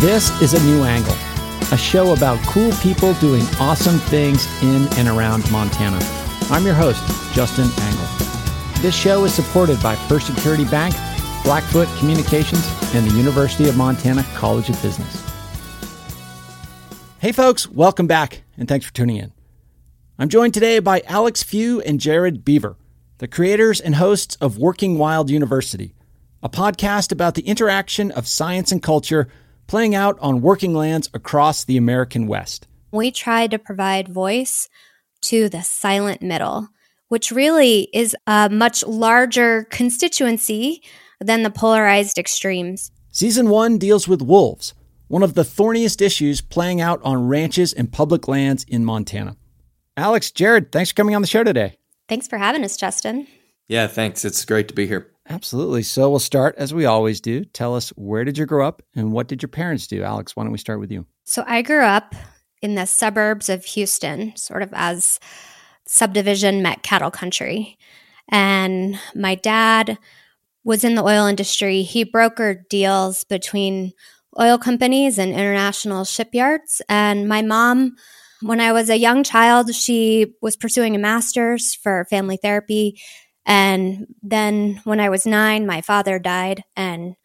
This 0.00 0.30
is 0.40 0.54
A 0.54 0.64
New 0.64 0.84
Angle, 0.84 1.16
a 1.72 1.76
show 1.76 2.12
about 2.12 2.38
cool 2.46 2.70
people 2.74 3.14
doing 3.14 3.42
awesome 3.58 3.98
things 3.98 4.46
in 4.62 4.86
and 4.96 5.08
around 5.08 5.50
Montana. 5.50 5.98
I'm 6.52 6.64
your 6.64 6.76
host, 6.76 7.02
Justin 7.34 7.68
Angle. 7.80 8.06
This 8.80 8.94
show 8.94 9.24
is 9.24 9.34
supported 9.34 9.82
by 9.82 9.96
First 9.96 10.28
Security 10.28 10.64
Bank, 10.66 10.94
Blackfoot 11.42 11.88
Communications, 11.98 12.64
and 12.94 13.10
the 13.10 13.16
University 13.16 13.68
of 13.68 13.76
Montana 13.76 14.22
College 14.36 14.70
of 14.70 14.80
Business. 14.80 15.28
Hey, 17.18 17.32
folks, 17.32 17.68
welcome 17.68 18.06
back, 18.06 18.44
and 18.56 18.68
thanks 18.68 18.86
for 18.86 18.94
tuning 18.94 19.16
in. 19.16 19.32
I'm 20.16 20.28
joined 20.28 20.54
today 20.54 20.78
by 20.78 21.02
Alex 21.08 21.42
Few 21.42 21.80
and 21.80 21.98
Jared 21.98 22.44
Beaver, 22.44 22.76
the 23.18 23.26
creators 23.26 23.80
and 23.80 23.96
hosts 23.96 24.36
of 24.36 24.58
Working 24.58 24.96
Wild 24.96 25.28
University, 25.28 25.96
a 26.40 26.48
podcast 26.48 27.10
about 27.10 27.34
the 27.34 27.48
interaction 27.48 28.12
of 28.12 28.28
science 28.28 28.70
and 28.70 28.80
culture 28.80 29.26
playing 29.68 29.94
out 29.94 30.18
on 30.20 30.40
working 30.40 30.74
lands 30.74 31.08
across 31.14 31.62
the 31.62 31.76
American 31.76 32.26
West. 32.26 32.66
We 32.90 33.12
tried 33.12 33.52
to 33.52 33.58
provide 33.58 34.08
voice 34.08 34.68
to 35.20 35.48
the 35.48 35.62
silent 35.62 36.22
middle, 36.22 36.68
which 37.08 37.30
really 37.30 37.88
is 37.92 38.16
a 38.26 38.48
much 38.50 38.84
larger 38.84 39.64
constituency 39.70 40.82
than 41.20 41.42
the 41.42 41.50
polarized 41.50 42.18
extremes. 42.18 42.90
Season 43.12 43.48
one 43.48 43.78
deals 43.78 44.08
with 44.08 44.22
wolves, 44.22 44.74
one 45.08 45.22
of 45.22 45.34
the 45.34 45.44
thorniest 45.44 46.00
issues 46.00 46.40
playing 46.40 46.80
out 46.80 47.00
on 47.04 47.28
ranches 47.28 47.72
and 47.72 47.92
public 47.92 48.26
lands 48.26 48.64
in 48.64 48.84
Montana. 48.84 49.36
Alex, 49.96 50.30
Jared, 50.30 50.72
thanks 50.72 50.90
for 50.90 50.96
coming 50.96 51.14
on 51.14 51.22
the 51.22 51.28
show 51.28 51.44
today. 51.44 51.76
Thanks 52.08 52.26
for 52.26 52.38
having 52.38 52.64
us, 52.64 52.76
Justin. 52.76 53.26
Yeah, 53.66 53.86
thanks. 53.86 54.24
It's 54.24 54.44
great 54.44 54.68
to 54.68 54.74
be 54.74 54.86
here. 54.86 55.10
Absolutely. 55.28 55.82
So 55.82 56.08
we'll 56.08 56.18
start 56.18 56.54
as 56.56 56.72
we 56.72 56.86
always 56.86 57.20
do. 57.20 57.44
Tell 57.44 57.74
us 57.74 57.90
where 57.90 58.24
did 58.24 58.38
you 58.38 58.46
grow 58.46 58.66
up 58.66 58.82
and 58.96 59.12
what 59.12 59.28
did 59.28 59.42
your 59.42 59.48
parents 59.48 59.86
do? 59.86 60.02
Alex, 60.02 60.34
why 60.34 60.42
don't 60.42 60.52
we 60.52 60.58
start 60.58 60.80
with 60.80 60.90
you? 60.90 61.06
So 61.24 61.44
I 61.46 61.62
grew 61.62 61.82
up 61.82 62.14
in 62.62 62.74
the 62.74 62.86
suburbs 62.86 63.48
of 63.48 63.64
Houston, 63.66 64.34
sort 64.36 64.62
of 64.62 64.70
as 64.72 65.20
subdivision 65.86 66.62
met 66.62 66.82
cattle 66.82 67.10
country. 67.10 67.78
And 68.30 68.98
my 69.14 69.34
dad 69.34 69.98
was 70.64 70.84
in 70.84 70.94
the 70.94 71.04
oil 71.04 71.26
industry. 71.26 71.82
He 71.82 72.04
brokered 72.04 72.68
deals 72.68 73.24
between 73.24 73.92
oil 74.40 74.58
companies 74.58 75.18
and 75.18 75.32
international 75.32 76.04
shipyards. 76.04 76.82
And 76.88 77.28
my 77.28 77.42
mom, 77.42 77.96
when 78.42 78.60
I 78.60 78.72
was 78.72 78.90
a 78.90 78.98
young 78.98 79.24
child, 79.24 79.74
she 79.74 80.34
was 80.42 80.56
pursuing 80.56 80.94
a 80.94 80.98
master's 80.98 81.74
for 81.74 82.06
family 82.10 82.36
therapy 82.36 83.00
and 83.48 84.06
then 84.22 84.78
when 84.84 85.00
I 85.00 85.08
was 85.08 85.24
nine, 85.24 85.66
my 85.66 85.80
father 85.80 86.18
died, 86.18 86.64
and 86.76 87.16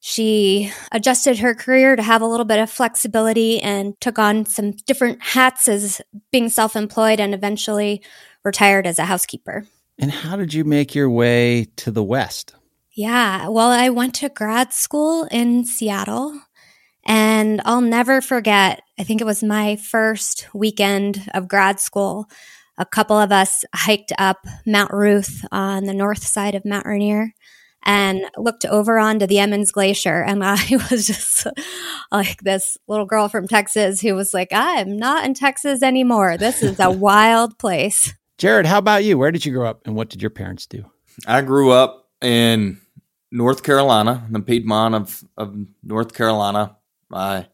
she 0.00 0.72
adjusted 0.90 1.38
her 1.38 1.54
career 1.54 1.96
to 1.96 2.02
have 2.02 2.22
a 2.22 2.26
little 2.26 2.46
bit 2.46 2.58
of 2.58 2.70
flexibility 2.70 3.60
and 3.60 3.94
took 4.00 4.18
on 4.18 4.46
some 4.46 4.70
different 4.86 5.22
hats 5.22 5.68
as 5.68 6.00
being 6.32 6.48
self 6.48 6.76
employed 6.76 7.20
and 7.20 7.34
eventually 7.34 8.02
retired 8.42 8.86
as 8.86 8.98
a 8.98 9.04
housekeeper. 9.04 9.66
And 9.98 10.10
how 10.10 10.36
did 10.36 10.54
you 10.54 10.64
make 10.64 10.94
your 10.94 11.10
way 11.10 11.66
to 11.76 11.90
the 11.90 12.02
West? 12.02 12.54
Yeah, 12.94 13.48
well, 13.48 13.70
I 13.70 13.90
went 13.90 14.14
to 14.16 14.30
grad 14.30 14.72
school 14.72 15.28
in 15.30 15.66
Seattle. 15.66 16.40
And 17.04 17.60
I'll 17.64 17.82
never 17.82 18.20
forget, 18.20 18.82
I 18.98 19.04
think 19.04 19.20
it 19.20 19.24
was 19.24 19.42
my 19.42 19.76
first 19.76 20.48
weekend 20.52 21.28
of 21.34 21.46
grad 21.46 21.78
school 21.78 22.28
a 22.78 22.86
couple 22.86 23.18
of 23.18 23.32
us 23.32 23.64
hiked 23.74 24.12
up 24.18 24.46
Mount 24.66 24.92
Ruth 24.92 25.44
on 25.50 25.84
the 25.84 25.94
north 25.94 26.22
side 26.22 26.54
of 26.54 26.64
Mount 26.64 26.86
Rainier 26.86 27.32
and 27.86 28.22
looked 28.36 28.66
over 28.66 28.98
onto 28.98 29.26
the 29.26 29.38
Emmons 29.38 29.70
Glacier. 29.70 30.22
And 30.22 30.44
I 30.44 30.58
was 30.90 31.06
just 31.06 31.46
like 32.10 32.42
this 32.42 32.76
little 32.88 33.06
girl 33.06 33.28
from 33.28 33.48
Texas 33.48 34.00
who 34.00 34.14
was 34.14 34.34
like, 34.34 34.48
I'm 34.52 34.96
not 34.96 35.24
in 35.24 35.34
Texas 35.34 35.82
anymore. 35.82 36.36
This 36.36 36.62
is 36.62 36.80
a 36.80 36.90
wild 37.06 37.58
place. 37.58 38.12
Jared, 38.38 38.66
how 38.66 38.78
about 38.78 39.04
you? 39.04 39.16
Where 39.16 39.30
did 39.30 39.46
you 39.46 39.52
grow 39.52 39.66
up 39.66 39.86
and 39.86 39.94
what 39.96 40.10
did 40.10 40.20
your 40.20 40.30
parents 40.30 40.66
do? 40.66 40.84
I 41.26 41.40
grew 41.40 41.70
up 41.70 42.10
in 42.20 42.80
North 43.30 43.62
Carolina, 43.62 44.24
in 44.26 44.34
the 44.34 44.40
Piedmont 44.40 44.94
of, 44.94 45.24
of 45.38 45.56
North 45.82 46.12
Carolina. 46.12 46.76
My 47.08 47.46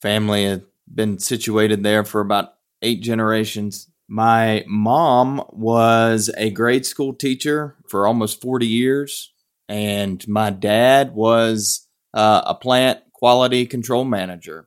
family 0.00 0.44
had 0.44 0.64
been 0.92 1.18
situated 1.18 1.82
there 1.82 2.04
for 2.04 2.20
about 2.20 2.54
eight 2.82 3.02
generations. 3.02 3.88
My 4.12 4.64
mom 4.66 5.44
was 5.50 6.30
a 6.36 6.50
grade 6.50 6.84
school 6.84 7.14
teacher 7.14 7.76
for 7.88 8.08
almost 8.08 8.42
40 8.42 8.66
years, 8.66 9.32
and 9.68 10.26
my 10.26 10.50
dad 10.50 11.14
was 11.14 11.86
uh, 12.12 12.42
a 12.44 12.56
plant 12.56 12.98
quality 13.12 13.66
control 13.66 14.04
manager. 14.04 14.66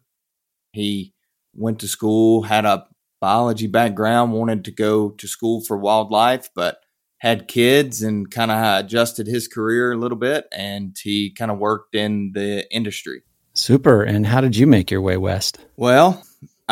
He 0.71 1.13
went 1.53 1.79
to 1.79 1.89
school, 1.89 2.43
had 2.43 2.63
a 2.63 2.87
biology 3.19 3.67
background, 3.67 4.31
wanted 4.31 4.63
to 4.63 4.71
go 4.71 5.09
to 5.09 5.27
school 5.27 5.59
for 5.59 5.77
wildlife, 5.77 6.49
but 6.55 6.77
had 7.17 7.49
kids 7.49 8.01
and 8.01 8.31
kind 8.31 8.49
of 8.49 8.85
adjusted 8.85 9.27
his 9.27 9.49
career 9.49 9.91
a 9.91 9.97
little 9.97 10.17
bit, 10.17 10.45
and 10.53 10.95
he 11.03 11.29
kind 11.29 11.51
of 11.51 11.57
worked 11.57 11.95
in 11.95 12.31
the 12.33 12.65
industry. 12.73 13.23
Super. 13.55 14.03
And 14.03 14.25
how 14.25 14.39
did 14.39 14.55
you 14.55 14.67
make 14.67 14.89
your 14.89 15.01
way 15.01 15.17
west? 15.17 15.59
Well, 15.75 16.23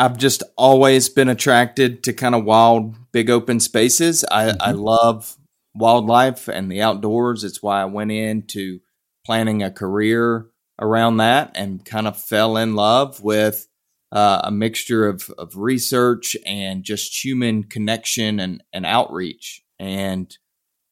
I've 0.02 0.18
just 0.18 0.42
always 0.56 1.08
been 1.08 1.28
attracted 1.28 2.02
to 2.02 2.12
kind 2.12 2.34
of 2.34 2.44
wild, 2.44 2.96
big 3.12 3.30
open 3.30 3.60
spaces. 3.60 4.24
I, 4.24 4.46
mm-hmm. 4.46 4.56
I 4.60 4.72
love 4.72 5.36
wildlife 5.76 6.48
and 6.48 6.72
the 6.72 6.82
outdoors. 6.82 7.44
It's 7.44 7.62
why 7.62 7.82
I 7.82 7.84
went 7.84 8.10
into 8.10 8.80
planning 9.24 9.62
a 9.62 9.70
career 9.70 10.46
around 10.80 11.18
that 11.18 11.52
and 11.54 11.84
kind 11.84 12.08
of 12.08 12.20
fell 12.20 12.56
in 12.56 12.74
love 12.74 13.22
with 13.22 13.68
uh, 14.10 14.40
a 14.42 14.50
mixture 14.50 15.06
of, 15.06 15.30
of 15.38 15.56
research 15.56 16.36
and 16.44 16.82
just 16.82 17.24
human 17.24 17.62
connection 17.62 18.40
and, 18.40 18.60
and 18.72 18.84
outreach. 18.84 19.62
And 19.78 20.36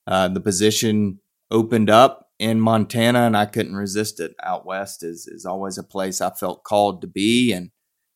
uh, 0.07 0.29
the 0.29 0.41
position 0.41 1.19
opened 1.51 1.91
up 1.91 2.29
in 2.39 2.61
Montana, 2.61 3.23
and 3.23 3.37
I 3.37 3.47
couldn't 3.47 3.75
resist 3.75 4.21
it. 4.21 4.37
Out 4.41 4.65
west 4.65 5.03
is 5.03 5.27
is 5.27 5.45
always 5.45 5.79
a 5.79 5.83
place 5.83 6.21
I 6.21 6.31
felt 6.31 6.63
called 6.63 7.01
to 7.01 7.09
be, 7.09 7.53
and 7.53 7.71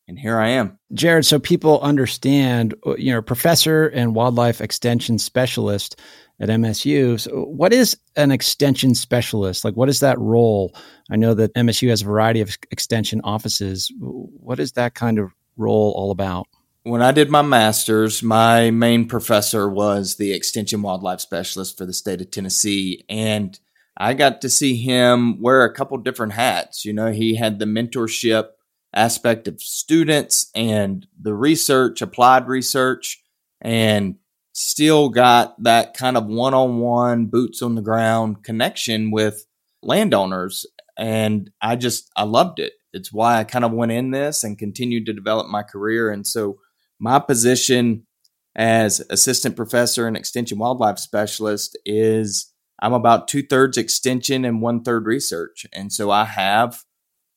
and 0.06 0.18
here 0.18 0.38
I 0.38 0.48
am. 0.50 0.78
Jared, 0.92 1.24
so 1.24 1.38
people 1.38 1.80
understand, 1.80 2.74
uh, 2.86 2.96
you 2.96 3.12
know, 3.12 3.22
professor 3.22 3.86
and 3.88 4.14
wildlife 4.14 4.60
extension 4.60 5.18
specialist 5.18 5.98
at 6.40 6.48
MSU. 6.48 7.18
So 7.20 7.44
what 7.44 7.72
is 7.72 7.96
an 8.16 8.30
extension 8.30 8.94
specialist? 8.94 9.64
Like, 9.64 9.74
what 9.74 9.88
is 9.88 10.00
that 10.00 10.18
role? 10.18 10.74
I 11.10 11.16
know 11.16 11.34
that 11.34 11.54
MSU 11.54 11.88
has 11.88 12.02
a 12.02 12.06
variety 12.06 12.40
of 12.40 12.56
extension 12.70 13.20
offices. 13.22 13.90
What 13.98 14.60
is 14.60 14.72
that 14.72 14.94
kind 14.94 15.18
of 15.18 15.32
role 15.56 15.92
all 15.96 16.10
about? 16.10 16.46
When 16.82 17.00
I 17.00 17.12
did 17.12 17.30
my 17.30 17.40
master's, 17.40 18.22
my 18.22 18.70
main 18.70 19.08
professor 19.08 19.70
was 19.70 20.16
the 20.16 20.32
extension 20.32 20.82
wildlife 20.82 21.20
specialist 21.20 21.78
for 21.78 21.86
the 21.86 21.94
state 21.94 22.20
of 22.20 22.30
Tennessee. 22.30 23.04
And 23.08 23.58
I 23.96 24.12
got 24.12 24.42
to 24.42 24.50
see 24.50 24.76
him 24.76 25.40
wear 25.40 25.64
a 25.64 25.72
couple 25.72 25.96
different 25.98 26.34
hats. 26.34 26.84
You 26.84 26.92
know, 26.92 27.10
he 27.10 27.36
had 27.36 27.58
the 27.58 27.64
mentorship 27.64 28.48
aspect 28.94 29.48
of 29.48 29.60
students 29.60 30.50
and 30.54 31.06
the 31.20 31.34
research, 31.34 32.00
applied 32.00 32.46
research, 32.48 33.22
and 33.60 34.16
still 34.52 35.08
got 35.08 35.60
that 35.62 35.94
kind 35.94 36.16
of 36.16 36.26
one 36.26 36.54
on 36.54 36.78
one, 36.78 37.26
boots 37.26 37.60
on 37.60 37.74
the 37.74 37.82
ground 37.82 38.44
connection 38.44 39.10
with 39.10 39.46
landowners. 39.82 40.64
And 40.96 41.50
I 41.60 41.76
just, 41.76 42.10
I 42.16 42.22
loved 42.22 42.60
it. 42.60 42.74
It's 42.92 43.12
why 43.12 43.38
I 43.38 43.44
kind 43.44 43.64
of 43.64 43.72
went 43.72 43.90
in 43.90 44.12
this 44.12 44.44
and 44.44 44.56
continued 44.56 45.06
to 45.06 45.12
develop 45.12 45.48
my 45.48 45.64
career. 45.64 46.10
And 46.10 46.24
so 46.24 46.58
my 47.00 47.18
position 47.18 48.06
as 48.54 49.02
assistant 49.10 49.56
professor 49.56 50.06
and 50.06 50.16
extension 50.16 50.58
wildlife 50.58 51.00
specialist 51.00 51.76
is 51.84 52.52
I'm 52.80 52.92
about 52.92 53.26
two 53.26 53.42
thirds 53.42 53.76
extension 53.76 54.44
and 54.44 54.62
one 54.62 54.84
third 54.84 55.06
research. 55.06 55.66
And 55.72 55.92
so 55.92 56.12
I 56.12 56.24
have 56.24 56.84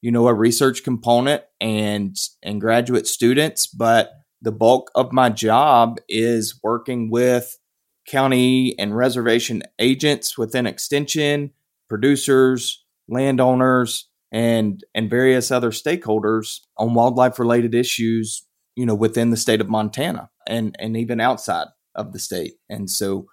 you 0.08 0.12
know, 0.14 0.30
a 0.30 0.34
research 0.34 0.86
component 0.86 1.44
and 1.60 2.16
and 2.42 2.62
graduate 2.62 3.06
students, 3.06 3.68
but 3.68 4.12
the 4.42 4.54
bulk 4.54 4.90
of 4.96 5.12
my 5.12 5.30
job 5.30 5.98
is 6.08 6.58
working 6.64 7.10
with 7.12 7.60
county 8.08 8.74
and 8.80 8.96
reservation 8.96 9.64
agents 9.80 10.38
within 10.38 10.66
extension, 10.66 11.52
producers, 11.90 12.86
landowners, 13.10 14.08
and 14.32 14.82
and 14.96 15.10
various 15.10 15.52
other 15.52 15.72
stakeholders 15.72 16.62
on 16.78 16.94
wildlife 16.94 17.38
related 17.38 17.76
issues, 17.76 18.46
you 18.78 18.86
know, 18.86 18.96
within 18.96 19.30
the 19.30 19.36
state 19.36 19.60
of 19.60 19.68
Montana 19.68 20.30
and 20.48 20.74
and 20.80 20.96
even 20.96 21.20
outside 21.20 21.68
of 21.96 22.14
the 22.14 22.20
state. 22.20 22.54
And 22.70 22.90
so 22.90 23.28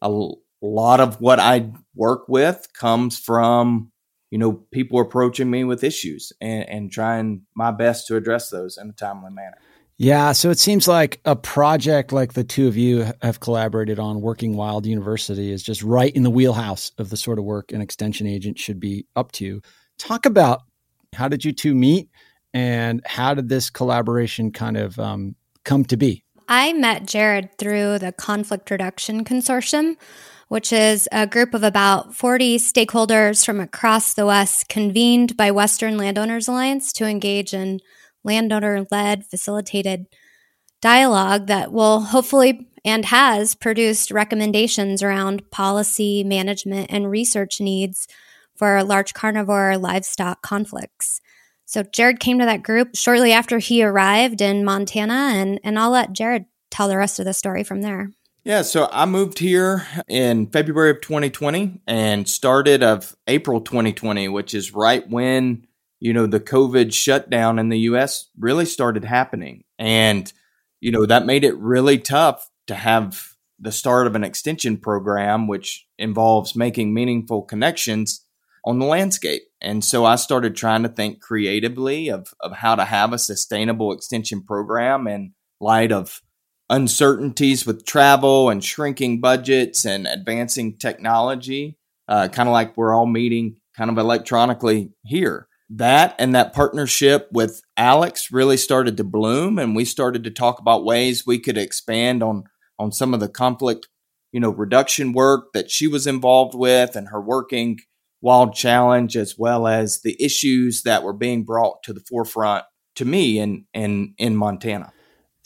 a 0.00 0.08
lot 0.62 1.00
of 1.00 1.20
what 1.20 1.40
I 1.40 1.72
work 1.96 2.28
with 2.28 2.68
comes 2.72 3.18
from 3.18 3.90
you 4.30 4.38
know, 4.38 4.52
people 4.70 5.00
approaching 5.00 5.50
me 5.50 5.64
with 5.64 5.84
issues 5.84 6.32
and, 6.40 6.68
and 6.68 6.92
trying 6.92 7.42
my 7.54 7.70
best 7.70 8.06
to 8.06 8.16
address 8.16 8.48
those 8.48 8.78
in 8.78 8.90
a 8.90 8.92
timely 8.92 9.30
manner. 9.30 9.56
Yeah, 9.98 10.32
so 10.32 10.48
it 10.48 10.58
seems 10.58 10.88
like 10.88 11.20
a 11.26 11.36
project 11.36 12.10
like 12.10 12.32
the 12.32 12.42
two 12.42 12.66
of 12.66 12.76
you 12.76 13.12
have 13.20 13.40
collaborated 13.40 13.98
on, 13.98 14.22
Working 14.22 14.56
Wild 14.56 14.86
University, 14.86 15.52
is 15.52 15.62
just 15.62 15.82
right 15.82 16.14
in 16.16 16.22
the 16.22 16.30
wheelhouse 16.30 16.90
of 16.96 17.10
the 17.10 17.18
sort 17.18 17.38
of 17.38 17.44
work 17.44 17.70
an 17.72 17.82
extension 17.82 18.26
agent 18.26 18.58
should 18.58 18.80
be 18.80 19.04
up 19.14 19.30
to. 19.32 19.60
Talk 19.98 20.24
about 20.24 20.62
how 21.12 21.28
did 21.28 21.44
you 21.44 21.52
two 21.52 21.74
meet 21.74 22.08
and 22.54 23.02
how 23.04 23.34
did 23.34 23.50
this 23.50 23.68
collaboration 23.68 24.52
kind 24.52 24.78
of 24.78 24.98
um, 24.98 25.34
come 25.64 25.84
to 25.84 25.98
be? 25.98 26.24
I 26.48 26.72
met 26.72 27.06
Jared 27.06 27.58
through 27.58 27.98
the 27.98 28.12
Conflict 28.12 28.70
Reduction 28.70 29.22
Consortium, 29.22 29.96
which 30.50 30.72
is 30.72 31.08
a 31.12 31.28
group 31.28 31.54
of 31.54 31.62
about 31.62 32.12
40 32.12 32.58
stakeholders 32.58 33.46
from 33.46 33.60
across 33.60 34.14
the 34.14 34.26
West 34.26 34.68
convened 34.68 35.36
by 35.36 35.52
Western 35.52 35.96
Landowners 35.96 36.48
Alliance 36.48 36.92
to 36.94 37.06
engage 37.06 37.54
in 37.54 37.78
landowner 38.24 38.84
led, 38.90 39.24
facilitated 39.24 40.06
dialogue 40.80 41.46
that 41.46 41.70
will 41.70 42.00
hopefully 42.00 42.68
and 42.84 43.04
has 43.04 43.54
produced 43.54 44.10
recommendations 44.10 45.04
around 45.04 45.48
policy, 45.52 46.24
management, 46.24 46.90
and 46.90 47.08
research 47.08 47.60
needs 47.60 48.08
for 48.56 48.82
large 48.82 49.14
carnivore 49.14 49.78
livestock 49.78 50.42
conflicts. 50.42 51.20
So 51.64 51.84
Jared 51.84 52.18
came 52.18 52.40
to 52.40 52.44
that 52.46 52.64
group 52.64 52.96
shortly 52.96 53.30
after 53.30 53.60
he 53.60 53.84
arrived 53.84 54.40
in 54.40 54.64
Montana, 54.64 55.30
and, 55.32 55.60
and 55.62 55.78
I'll 55.78 55.90
let 55.90 56.12
Jared 56.12 56.46
tell 56.72 56.88
the 56.88 56.96
rest 56.96 57.20
of 57.20 57.24
the 57.24 57.34
story 57.34 57.62
from 57.62 57.82
there. 57.82 58.10
Yeah, 58.42 58.62
so 58.62 58.88
I 58.90 59.04
moved 59.04 59.38
here 59.38 59.86
in 60.08 60.46
February 60.46 60.90
of 60.90 61.02
2020 61.02 61.82
and 61.86 62.26
started 62.26 62.82
of 62.82 63.14
April 63.26 63.60
2020, 63.60 64.28
which 64.28 64.54
is 64.54 64.72
right 64.72 65.06
when, 65.08 65.66
you 65.98 66.14
know, 66.14 66.26
the 66.26 66.40
COVID 66.40 66.92
shutdown 66.92 67.58
in 67.58 67.68
the 67.68 67.80
US 67.80 68.30
really 68.38 68.64
started 68.64 69.04
happening. 69.04 69.64
And, 69.78 70.32
you 70.80 70.90
know, 70.90 71.04
that 71.04 71.26
made 71.26 71.44
it 71.44 71.56
really 71.58 71.98
tough 71.98 72.48
to 72.68 72.74
have 72.74 73.34
the 73.58 73.72
start 73.72 74.06
of 74.06 74.16
an 74.16 74.24
extension 74.24 74.78
program, 74.78 75.46
which 75.46 75.86
involves 75.98 76.56
making 76.56 76.94
meaningful 76.94 77.42
connections 77.42 78.24
on 78.64 78.78
the 78.78 78.86
landscape. 78.86 79.42
And 79.60 79.84
so 79.84 80.06
I 80.06 80.16
started 80.16 80.56
trying 80.56 80.82
to 80.84 80.88
think 80.88 81.20
creatively 81.20 82.08
of, 82.08 82.32
of 82.40 82.52
how 82.52 82.74
to 82.74 82.86
have 82.86 83.12
a 83.12 83.18
sustainable 83.18 83.92
extension 83.92 84.42
program 84.42 85.06
in 85.06 85.34
light 85.60 85.92
of 85.92 86.22
uncertainties 86.70 87.66
with 87.66 87.84
travel 87.84 88.48
and 88.48 88.64
shrinking 88.64 89.20
budgets 89.20 89.84
and 89.84 90.06
advancing 90.06 90.78
technology, 90.78 91.76
uh, 92.08 92.28
kind 92.28 92.48
of 92.48 92.52
like 92.52 92.76
we're 92.76 92.94
all 92.94 93.06
meeting 93.06 93.56
kind 93.76 93.90
of 93.90 93.98
electronically 93.98 94.92
here. 95.04 95.48
That 95.68 96.14
and 96.18 96.34
that 96.34 96.52
partnership 96.52 97.28
with 97.32 97.60
Alex 97.76 98.32
really 98.32 98.56
started 98.56 98.96
to 98.96 99.04
bloom, 99.04 99.58
and 99.58 99.76
we 99.76 99.84
started 99.84 100.24
to 100.24 100.30
talk 100.30 100.58
about 100.58 100.84
ways 100.84 101.26
we 101.26 101.38
could 101.38 101.58
expand 101.58 102.22
on 102.22 102.44
on 102.78 102.90
some 102.90 103.14
of 103.14 103.20
the 103.20 103.28
conflict, 103.28 103.88
you 104.32 104.40
know, 104.40 104.50
reduction 104.50 105.12
work 105.12 105.52
that 105.52 105.70
she 105.70 105.86
was 105.86 106.06
involved 106.06 106.54
with, 106.54 106.96
and 106.96 107.08
her 107.08 107.20
working 107.20 107.78
wild 108.20 108.54
challenge, 108.54 109.16
as 109.16 109.36
well 109.38 109.68
as 109.68 110.00
the 110.00 110.16
issues 110.20 110.82
that 110.82 111.04
were 111.04 111.12
being 111.12 111.44
brought 111.44 111.82
to 111.84 111.92
the 111.92 112.02
forefront 112.08 112.64
to 112.96 113.04
me 113.04 113.38
in 113.38 113.66
in 113.72 114.14
in 114.18 114.34
Montana. 114.34 114.92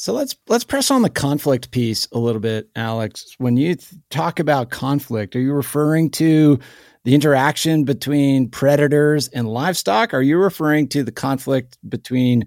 So 0.05 0.13
let's 0.13 0.37
let's 0.49 0.65
press 0.65 0.91
on 0.91 1.01
the 1.01 1.09
conflict 1.09 1.71
piece 1.71 2.07
a 2.13 2.19
little 2.19 2.43
bit, 2.43 2.69
Alex. 2.77 3.37
When 3.39 3.57
you 3.57 3.77
th- 3.77 4.03
talk 4.11 4.39
about 4.39 4.69
conflict, 4.69 5.35
are 5.35 5.41
you 5.41 5.55
referring 5.55 6.11
to 6.11 6.59
the 7.05 7.15
interaction 7.15 7.85
between 7.85 8.51
predators 8.51 9.29
and 9.29 9.49
livestock? 9.49 10.13
Are 10.13 10.21
you 10.21 10.37
referring 10.37 10.89
to 10.89 11.05
the 11.05 11.11
conflict 11.11 11.79
between 11.89 12.45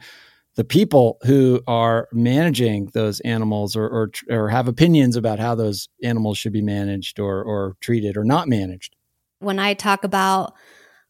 the 0.55 0.63
people 0.63 1.17
who 1.23 1.59
are 1.65 2.07
managing 2.11 2.91
those 2.93 3.21
animals 3.21 3.75
or, 3.75 3.87
or, 3.87 4.11
or 4.29 4.49
have 4.49 4.67
opinions 4.67 5.15
about 5.15 5.39
how 5.39 5.55
those 5.55 5.89
animals 6.03 6.37
should 6.37 6.53
be 6.53 6.61
managed 6.61 7.19
or, 7.19 7.41
or 7.41 7.75
treated 7.81 8.17
or 8.17 8.23
not 8.23 8.47
managed? 8.47 8.95
When 9.39 9.57
I 9.57 9.73
talk 9.73 10.03
about 10.03 10.53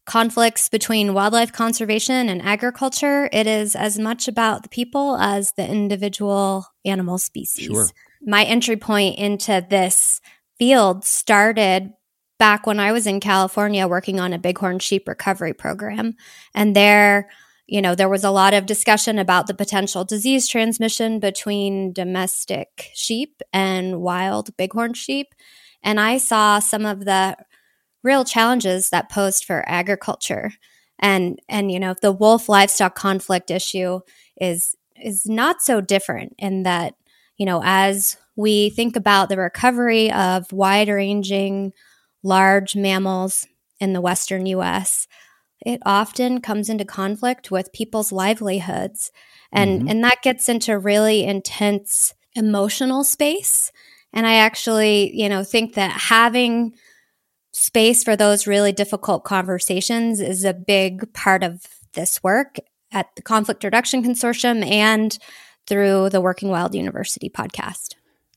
conflicts 0.08 0.70
between 0.70 1.12
wildlife 1.12 1.52
conservation 1.52 2.30
and 2.30 2.40
agriculture, 2.40 3.28
it 3.30 3.46
is 3.46 3.76
as 3.76 3.98
much 3.98 4.26
about 4.26 4.62
the 4.62 4.68
people 4.70 5.18
as 5.18 5.52
the 5.52 5.68
individual 5.68 6.66
animal 6.86 7.18
species. 7.18 7.66
Sure. 7.66 7.86
My 8.22 8.42
entry 8.44 8.78
point 8.78 9.18
into 9.18 9.64
this 9.68 10.22
field 10.58 11.04
started 11.04 11.92
back 12.38 12.66
when 12.66 12.80
I 12.80 12.92
was 12.92 13.06
in 13.06 13.20
California 13.20 13.86
working 13.86 14.18
on 14.18 14.32
a 14.32 14.38
bighorn 14.38 14.78
sheep 14.78 15.06
recovery 15.06 15.52
program. 15.52 16.14
And 16.54 16.74
there, 16.74 17.28
you 17.66 17.82
know, 17.82 17.94
there 17.94 18.08
was 18.08 18.24
a 18.24 18.30
lot 18.30 18.54
of 18.54 18.64
discussion 18.64 19.18
about 19.18 19.46
the 19.46 19.52
potential 19.52 20.06
disease 20.06 20.48
transmission 20.48 21.20
between 21.20 21.92
domestic 21.92 22.88
sheep 22.94 23.42
and 23.52 24.00
wild 24.00 24.56
bighorn 24.56 24.94
sheep. 24.94 25.34
And 25.82 26.00
I 26.00 26.16
saw 26.16 26.60
some 26.60 26.86
of 26.86 27.04
the 27.04 27.36
real 28.02 28.24
challenges 28.24 28.90
that 28.90 29.10
posed 29.10 29.44
for 29.44 29.64
agriculture. 29.68 30.52
And 30.98 31.40
and 31.48 31.70
you 31.70 31.78
know, 31.80 31.94
the 32.00 32.12
wolf 32.12 32.48
livestock 32.48 32.94
conflict 32.94 33.50
issue 33.50 34.00
is 34.40 34.76
is 35.00 35.26
not 35.26 35.62
so 35.62 35.80
different 35.80 36.34
in 36.38 36.64
that, 36.64 36.94
you 37.36 37.46
know, 37.46 37.62
as 37.64 38.16
we 38.36 38.70
think 38.70 38.96
about 38.96 39.28
the 39.28 39.36
recovery 39.36 40.12
of 40.12 40.52
wide-ranging 40.52 41.72
large 42.22 42.74
mammals 42.74 43.46
in 43.80 43.92
the 43.92 44.00
western 44.00 44.46
US, 44.46 45.06
it 45.64 45.80
often 45.86 46.40
comes 46.40 46.68
into 46.68 46.84
conflict 46.84 47.50
with 47.50 47.72
people's 47.72 48.12
livelihoods. 48.12 49.12
And 49.52 49.80
mm-hmm. 49.80 49.88
and 49.88 50.04
that 50.04 50.22
gets 50.22 50.48
into 50.48 50.78
really 50.78 51.24
intense 51.24 52.14
emotional 52.34 53.04
space. 53.04 53.72
And 54.12 54.26
I 54.26 54.36
actually, 54.36 55.14
you 55.14 55.28
know, 55.28 55.44
think 55.44 55.74
that 55.74 55.90
having 55.92 56.74
space 57.52 58.04
for 58.04 58.16
those 58.16 58.46
really 58.46 58.72
difficult 58.72 59.24
conversations 59.24 60.20
is 60.20 60.44
a 60.44 60.54
big 60.54 61.12
part 61.12 61.42
of 61.42 61.66
this 61.94 62.22
work 62.22 62.56
at 62.92 63.06
the 63.16 63.22
Conflict 63.22 63.64
Reduction 63.64 64.02
Consortium 64.02 64.64
and 64.64 65.18
through 65.66 66.10
the 66.10 66.20
Working 66.20 66.48
Wild 66.48 66.74
University 66.74 67.28
podcast. 67.28 67.94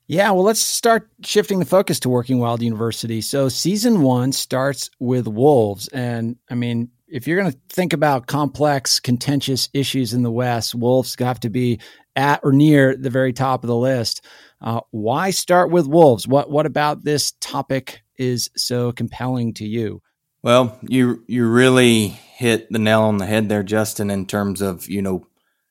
Yeah, 0.07 0.31
well, 0.31 0.43
let's 0.43 0.59
start 0.59 1.09
shifting 1.23 1.59
the 1.59 1.65
focus 1.65 1.99
to 2.01 2.09
Working 2.09 2.39
Wild 2.39 2.61
University. 2.61 3.21
So, 3.21 3.47
season 3.47 4.01
one 4.01 4.33
starts 4.33 4.89
with 4.99 5.25
wolves. 5.27 5.87
And 5.89 6.35
I 6.49 6.55
mean, 6.55 6.89
if 7.07 7.27
you're 7.27 7.39
going 7.39 7.51
to 7.51 7.59
think 7.69 7.93
about 7.93 8.27
complex, 8.27 8.99
contentious 8.99 9.69
issues 9.73 10.13
in 10.13 10.23
the 10.23 10.31
West, 10.31 10.75
wolves 10.75 11.15
have 11.19 11.39
to 11.41 11.49
be 11.49 11.79
at 12.17 12.41
or 12.43 12.51
near 12.51 12.95
the 12.97 13.09
very 13.09 13.31
top 13.31 13.63
of 13.63 13.69
the 13.69 13.75
list. 13.75 14.25
Uh, 14.59 14.81
why 14.91 15.29
start 15.29 15.71
with 15.71 15.87
wolves? 15.87 16.27
What 16.27 16.51
what 16.51 16.65
about 16.65 17.03
this 17.03 17.31
topic 17.39 18.01
is 18.21 18.51
so 18.55 18.91
compelling 18.91 19.53
to 19.55 19.65
you? 19.65 20.01
Well, 20.43 20.77
you 20.83 21.23
you 21.27 21.47
really 21.47 22.07
hit 22.07 22.71
the 22.71 22.79
nail 22.79 23.01
on 23.01 23.17
the 23.17 23.25
head 23.25 23.49
there, 23.49 23.63
Justin, 23.63 24.11
in 24.11 24.27
terms 24.27 24.61
of 24.61 24.87
you 24.87 25.01
know 25.01 25.27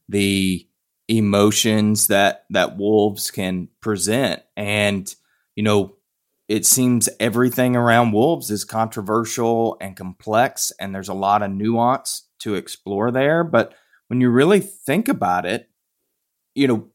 the 0.09 0.67
emotions 1.09 2.09
that 2.09 2.45
that 2.51 2.77
wolves 2.77 3.31
can 3.31 3.69
present, 3.81 4.43
and 4.57 5.13
you 5.55 5.63
know 5.63 5.97
it 6.49 6.67
seems 6.67 7.09
everything 7.21 7.77
around 7.77 8.11
wolves 8.11 8.51
is 8.51 8.65
controversial 8.65 9.77
and 9.81 9.97
complex, 9.97 10.73
and 10.81 10.93
there's 10.93 11.09
a 11.09 11.15
lot 11.15 11.43
of 11.43 11.53
nuance 11.53 12.29
to 12.41 12.57
explore 12.57 13.13
there. 13.13 13.45
But 13.45 13.75
when 14.09 14.21
you 14.21 14.31
really 14.31 14.59
think 14.59 15.09
about 15.09 15.47
it, 15.47 15.71
you 16.57 16.67
know, 16.67 16.89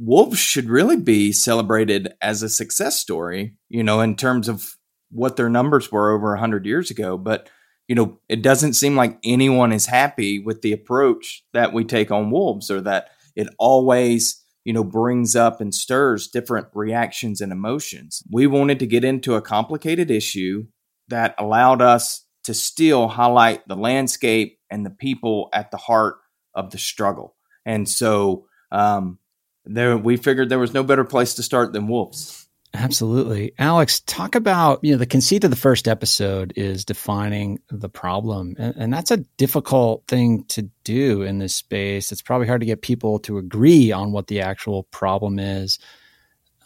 wolves 0.00 0.40
should 0.40 0.68
really 0.68 0.96
be 0.96 1.30
celebrated 1.30 2.14
as 2.20 2.42
a 2.42 2.48
success 2.48 2.98
story, 2.98 3.54
you 3.68 3.84
know, 3.84 4.00
in 4.00 4.16
terms 4.16 4.48
of 4.48 4.76
what 5.10 5.36
their 5.36 5.48
numbers 5.48 5.90
were 5.90 6.10
over 6.10 6.30
100 6.30 6.66
years 6.66 6.90
ago. 6.90 7.16
But, 7.16 7.48
you 7.88 7.94
know, 7.94 8.18
it 8.28 8.42
doesn't 8.42 8.74
seem 8.74 8.96
like 8.96 9.18
anyone 9.24 9.72
is 9.72 9.86
happy 9.86 10.38
with 10.38 10.62
the 10.62 10.72
approach 10.72 11.44
that 11.52 11.72
we 11.72 11.84
take 11.84 12.10
on 12.10 12.30
wolves 12.30 12.70
or 12.70 12.80
that 12.82 13.10
it 13.34 13.48
always, 13.58 14.42
you 14.64 14.72
know, 14.72 14.84
brings 14.84 15.36
up 15.36 15.60
and 15.60 15.74
stirs 15.74 16.28
different 16.28 16.68
reactions 16.74 17.40
and 17.40 17.52
emotions. 17.52 18.22
We 18.30 18.46
wanted 18.46 18.78
to 18.80 18.86
get 18.86 19.04
into 19.04 19.34
a 19.34 19.42
complicated 19.42 20.10
issue 20.10 20.66
that 21.08 21.34
allowed 21.38 21.80
us 21.82 22.24
to 22.44 22.54
still 22.54 23.08
highlight 23.08 23.66
the 23.68 23.76
landscape 23.76 24.58
and 24.70 24.84
the 24.84 24.90
people 24.90 25.48
at 25.52 25.70
the 25.70 25.76
heart 25.76 26.16
of 26.54 26.70
the 26.70 26.78
struggle. 26.78 27.36
And 27.64 27.88
so, 27.88 28.46
um, 28.72 29.18
there 29.64 29.96
we 29.96 30.16
figured 30.16 30.48
there 30.48 30.58
was 30.58 30.74
no 30.74 30.84
better 30.84 31.04
place 31.04 31.34
to 31.34 31.42
start 31.42 31.72
than 31.72 31.88
wolves. 31.88 32.45
Absolutely. 32.76 33.52
Alex, 33.58 34.00
talk 34.00 34.34
about, 34.34 34.80
you 34.82 34.92
know, 34.92 34.98
the 34.98 35.06
conceit 35.06 35.44
of 35.44 35.50
the 35.50 35.56
first 35.56 35.88
episode 35.88 36.52
is 36.56 36.84
defining 36.84 37.58
the 37.70 37.88
problem. 37.88 38.54
And, 38.58 38.74
and, 38.76 38.92
that's 38.92 39.10
a 39.10 39.18
difficult 39.38 40.04
thing 40.06 40.44
to 40.48 40.68
do 40.84 41.22
in 41.22 41.38
this 41.38 41.54
space. 41.54 42.12
It's 42.12 42.22
probably 42.22 42.46
hard 42.46 42.60
to 42.60 42.66
get 42.66 42.82
people 42.82 43.18
to 43.20 43.38
agree 43.38 43.92
on 43.92 44.12
what 44.12 44.26
the 44.26 44.40
actual 44.40 44.84
problem 44.84 45.38
is. 45.38 45.78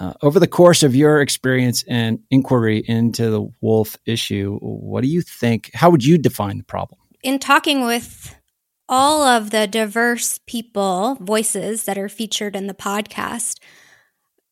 Uh, 0.00 0.14
over 0.23 0.40
the 0.40 0.49
course 0.49 0.83
of 0.83 0.97
your 0.97 1.21
experience 1.21 1.85
and 1.87 2.19
inquiry 2.31 2.83
into 2.88 3.31
the 3.31 3.47
wolf 3.61 3.97
issue, 4.07 4.59
what 4.61 5.02
do 5.02 5.09
you 5.09 5.21
think? 5.21 5.71
How 5.75 5.90
would 5.90 6.05
you 6.05 6.19
define 6.19 6.59
the 6.59 6.64
problem? 6.64 6.99
In 7.23 7.38
talking 7.38 7.85
with 7.85 8.35
all 8.88 9.23
of 9.23 9.50
the 9.50 9.67
diverse 9.67 10.40
people, 10.47 11.17
voices 11.21 11.85
that 11.85 11.99
are 11.99 12.09
featured 12.09 12.57
in 12.57 12.67
the 12.67 12.75
podcast, 12.75 13.59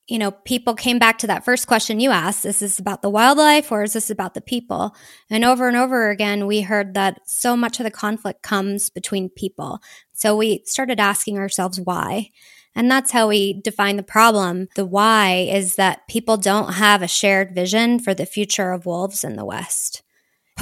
you 0.09 0.19
know, 0.19 0.31
people 0.31 0.75
came 0.75 0.99
back 0.99 1.19
to 1.19 1.27
that 1.27 1.45
first 1.45 1.67
question 1.67 2.01
you 2.01 2.11
asked 2.11 2.47
is 2.47 2.61
this 2.61 2.79
about 2.79 3.03
the 3.03 3.11
wildlife 3.11 3.71
or 3.71 3.83
is 3.83 3.93
this 3.93 4.09
about 4.09 4.33
the 4.33 4.41
people? 4.41 4.97
And 5.29 5.45
over 5.45 5.69
and 5.69 5.77
over 5.77 6.09
again, 6.09 6.47
we 6.47 6.63
heard 6.63 6.95
that 6.95 7.21
so 7.27 7.57
much 7.57 7.79
of 7.79 7.85
the 7.85 7.91
conflict 7.91 8.43
comes 8.43 8.89
between 8.89 9.29
people. 9.29 9.81
So 10.15 10.35
we 10.35 10.63
started 10.65 10.99
asking 10.99 11.39
ourselves 11.39 11.79
why. 11.79 12.31
And 12.75 12.91
that's 12.91 13.11
how 13.11 13.29
we 13.29 13.61
define 13.61 13.97
the 13.97 14.03
problem. 14.03 14.69
The 14.77 14.87
why 14.87 15.49
is 15.51 15.77
that 15.77 16.09
people 16.09 16.39
don't 16.39 16.75
have 16.75 17.03
a 17.03 17.09
shared 17.09 17.55
vision 17.55 17.99
for 17.99 18.15
the 18.15 18.27
future 18.27 18.73
of 18.73 18.87
wolves 18.87 19.25
in 19.25 19.37
the 19.37 19.45
West. 19.45 20.03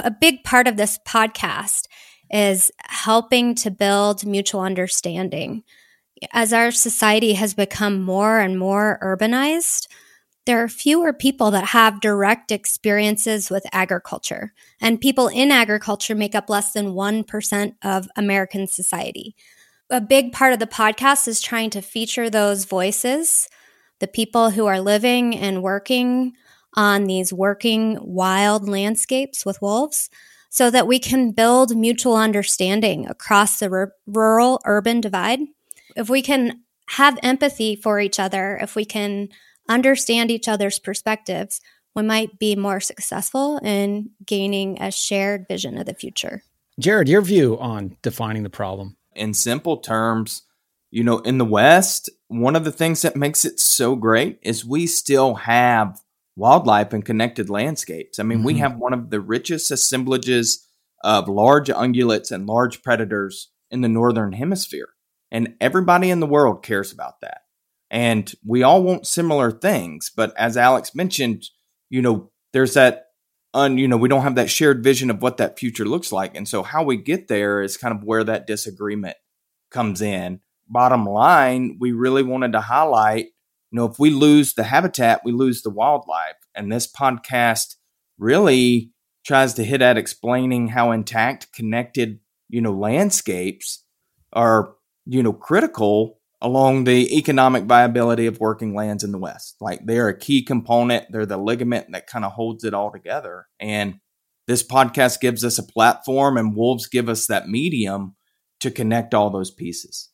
A 0.03 0.11
big 0.11 0.43
part 0.43 0.67
of 0.67 0.77
this 0.77 0.99
podcast 1.07 1.87
is 2.31 2.73
helping 2.81 3.55
to 3.57 3.71
build 3.71 4.27
mutual 4.27 4.63
understanding 4.63 5.63
as 6.33 6.53
our 6.53 6.71
society 6.71 7.35
has 7.35 7.55
become 7.55 8.03
more 8.03 8.39
and 8.39 8.59
more 8.59 8.99
urbanized, 9.03 9.87
there 10.47 10.63
are 10.63 10.69
fewer 10.69 11.13
people 11.13 11.51
that 11.51 11.67
have 11.67 12.01
direct 12.01 12.53
experiences 12.53 13.51
with 13.51 13.67
agriculture. 13.73 14.53
And 14.81 15.01
people 15.01 15.27
in 15.29 15.51
agriculture 15.51 16.15
make 16.15 16.35
up 16.35 16.49
less 16.49 16.73
than 16.73 16.95
1% 16.95 17.73
of 17.83 18.09
American 18.17 18.69
society. 18.69 19.35
A 19.91 20.01
big 20.01 20.33
part 20.33 20.53
of 20.53 20.59
the 20.59 20.67
podcast 20.67 21.29
is 21.29 21.41
trying 21.41 21.71
to 21.71 21.83
feature 21.83 22.31
those 22.31 22.65
voices, 22.65 23.49
the 23.99 24.07
people 24.07 24.51
who 24.51 24.67
are 24.67 24.81
living 24.81 25.37
and 25.37 25.63
working 25.63 26.33
on 26.75 27.05
these 27.05 27.33
working 27.33 27.99
wild 28.01 28.69
landscapes 28.69 29.45
with 29.45 29.61
wolves, 29.63 30.11
so 30.51 30.71
that 30.71 30.87
we 30.87 30.99
can 30.99 31.33
build 31.33 31.77
mutual 31.77 32.17
understanding 32.17 33.07
across 33.09 33.59
the 33.59 33.71
r- 33.71 33.93
rural 34.07 34.61
urban 34.65 35.01
divide 35.01 35.41
if 35.97 36.09
we 36.09 36.23
can 36.23 36.61
have 36.91 37.19
empathy 37.23 37.75
for 37.75 37.99
each 37.99 38.21
other, 38.21 38.59
if 38.61 38.77
we 38.77 38.85
can 38.85 39.29
understand 39.69 40.31
each 40.31 40.49
other's 40.49 40.79
perspectives, 40.79 41.61
we 41.95 42.03
might 42.03 42.39
be 42.39 42.55
more 42.55 42.79
successful 42.79 43.59
in 43.59 44.11
gaining 44.25 44.81
a 44.81 44.93
shared 44.93 45.47
vision 45.49 45.79
of 45.79 45.87
the 45.87 45.95
future. 45.95 46.43
Jared, 46.79 47.09
your 47.09 47.23
view 47.23 47.59
on 47.59 47.97
defining 48.03 48.43
the 48.43 48.51
problem? 48.51 48.97
In 49.15 49.33
simple 49.33 49.79
terms, 49.79 50.43
you 50.91 51.03
know, 51.03 51.19
in 51.21 51.39
the 51.39 51.45
West, 51.45 52.11
one 52.29 52.55
of 52.55 52.65
the 52.65 52.73
things 52.73 53.03
that 53.03 53.17
makes 53.17 53.45
it 53.45 53.59
so 53.59 53.97
great 53.97 54.39
is 54.43 54.65
we 54.65 54.87
still 54.87 55.35
have 55.35 56.01
wildlife 56.37 56.93
and 56.93 57.05
connected 57.05 57.49
landscapes. 57.49 58.19
I 58.19 58.25
mean, 58.25 58.39
mm-hmm. 58.39 58.47
we 58.47 58.55
have 58.59 58.77
one 58.77 58.93
of 58.93 59.09
the 59.09 59.21
richest 59.21 59.71
assemblages 59.71 60.67
of 61.03 61.29
large 61.29 61.69
ungulates 61.69 62.31
and 62.31 62.47
large 62.47 62.83
predators 62.83 63.49
in 63.71 63.81
the 63.81 63.89
northern 63.89 64.33
hemisphere. 64.33 64.91
And 65.31 65.55
everybody 65.61 66.11
in 66.11 66.21
the 66.21 66.27
world 66.27 66.63
cares 66.63 66.93
about 66.93 67.21
that. 67.21 67.43
And 67.91 68.33
we 68.45 68.63
all 68.63 68.83
want 68.83 69.07
similar 69.07 69.51
things. 69.51 70.11
But 70.15 70.35
as 70.37 70.57
Alex 70.57 70.95
mentioned, 70.95 71.45
you 71.89 72.03
know, 72.03 72.31
there's 72.53 72.75
that, 72.75 73.07
un, 73.55 73.79
you 73.79 73.89
know, 73.89 73.97
we 73.97 74.09
don't 74.09 74.23
have 74.23 74.35
that 74.37 74.51
shared 74.51 74.83
vision 74.83 75.11
of 75.11 75.23
what 75.23 75.37
that 75.37 75.59
future 75.59 75.85
looks 75.85 76.13
like. 76.13 76.37
And 76.37 76.49
so 76.49 76.63
how 76.63 76.83
we 76.83 76.97
get 76.97 77.29
there 77.29 77.63
is 77.63 77.77
kind 77.77 77.95
of 77.97 78.05
where 78.05 78.25
that 78.25 78.47
disagreement 78.47 79.17
comes 79.71 80.01
in. 80.01 80.41
Bottom 80.69 81.05
line, 81.05 81.77
we 81.81 81.93
really 81.93 82.25
wanted 82.25 82.53
to 82.53 82.61
highlight, 82.61 83.27
you 83.71 83.77
know, 83.77 83.85
if 83.85 83.99
we 83.99 84.11
lose 84.11 84.55
the 84.55 84.65
habitat, 84.65 85.23
we 85.25 85.33
lose 85.33 85.63
the 85.63 85.71
wildlife. 85.71 86.35
And 86.55 86.73
this 86.73 86.91
podcast 86.91 87.77
really 88.19 88.91
tries 89.25 89.55
to 89.55 89.65
hit 89.65 89.83
at 89.83 89.97
explaining 89.97 90.69
how 90.69 90.91
intact, 90.91 91.53
connected, 91.53 92.19
you 92.49 92.61
know, 92.61 92.73
landscapes 92.73 93.85
are 94.33 94.75
you 95.07 95.23
know, 95.23 95.33
critical 95.33 96.21
along 96.43 96.85
the 96.85 97.17
economic 97.17 97.65
viability 97.65 98.27
of 98.27 98.41
working 98.41 98.75
lands 98.75 99.03
in 99.03 99.13
the 99.13 99.19
West. 99.19 99.57
Like 99.61 99.87
they're 99.87 100.09
a 100.09 100.19
key 100.19 100.43
component, 100.43 101.11
they're 101.11 101.27
the 101.27 101.39
ligament 101.39 101.93
that 101.93 102.07
kind 102.07 102.25
of 102.25 102.33
holds 102.33 102.63
it 102.65 102.75
all 102.75 102.93
together. 102.93 103.47
And 103.59 104.01
this 104.47 104.63
podcast 104.63 105.21
gives 105.21 105.45
us 105.45 105.59
a 105.59 105.63
platform, 105.63 106.37
and 106.37 106.55
Wolves 106.55 106.87
give 106.87 107.09
us 107.09 107.27
that 107.27 107.49
medium 107.49 108.15
to 108.61 108.71
connect 108.71 109.15
all 109.15 109.31
those 109.31 109.51
pieces. 109.51 110.11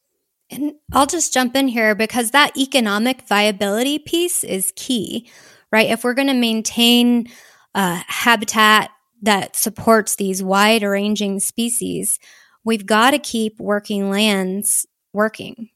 And 0.51 0.75
I'll 0.93 1.07
just 1.07 1.35
jump 1.35 1.57
in 1.57 1.69
here 1.69 1.95
because 1.95 2.31
that 2.31 2.57
economic 2.57 3.27
viability 3.27 3.99
piece 3.99 4.45
is 4.45 4.73
key, 4.77 5.31
right? 5.71 5.91
If 5.91 6.05
we're 6.05 6.15
going 6.15 6.29
to 6.29 6.35
maintain 6.35 7.29
a 7.75 7.97
habitat 8.07 8.91
that 9.23 9.57
supports 9.57 10.17
these 10.17 10.43
wide 10.43 10.83
ranging 10.83 11.41
species, 11.41 12.19
we've 12.65 12.87
got 12.87 13.13
to 13.13 13.19
keep 13.19 13.59
working 13.59 14.11
lands 14.11 14.87
working. 15.13 15.71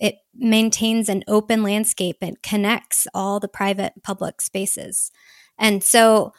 It 0.00 0.16
maintains 0.34 1.08
an 1.08 1.24
open 1.28 1.62
landscape 1.62 2.18
and 2.20 2.42
connects 2.42 3.06
all 3.14 3.40
the 3.40 3.48
private 3.48 4.02
public 4.02 4.40
spaces. 4.40 5.10
And 5.58 5.82
so 5.82 6.32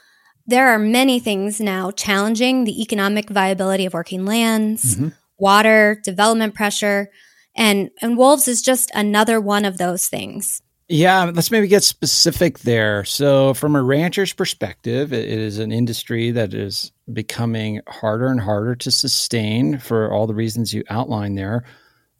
there 0.45 0.69
are 0.69 0.79
many 0.79 1.19
things 1.19 1.59
now 1.59 1.91
challenging 1.91 2.63
the 2.63 2.81
economic 2.81 3.29
viability 3.29 3.85
of 3.85 3.93
working 3.93 4.25
lands, 4.25 4.95
mm-hmm. 4.95 5.09
water, 5.37 5.99
development 6.03 6.53
pressure, 6.53 7.09
and 7.55 7.89
and 8.01 8.17
wolves 8.17 8.47
is 8.47 8.61
just 8.61 8.91
another 8.93 9.39
one 9.39 9.65
of 9.65 9.77
those 9.77 10.07
things. 10.07 10.61
Yeah, 10.87 11.31
let's 11.33 11.49
maybe 11.49 11.67
get 11.67 11.83
specific 11.83 12.59
there. 12.59 13.03
So, 13.05 13.55
from 13.55 13.75
a 13.75 13.81
rancher's 13.81 14.33
perspective, 14.33 15.13
it 15.13 15.27
is 15.27 15.57
an 15.57 15.71
industry 15.71 16.29
that 16.31 16.53
is 16.53 16.91
becoming 17.11 17.81
harder 17.87 18.27
and 18.27 18.39
harder 18.39 18.75
to 18.75 18.91
sustain 18.91 19.79
for 19.79 20.11
all 20.11 20.27
the 20.27 20.35
reasons 20.35 20.73
you 20.73 20.83
outlined 20.89 21.37
there. 21.39 21.63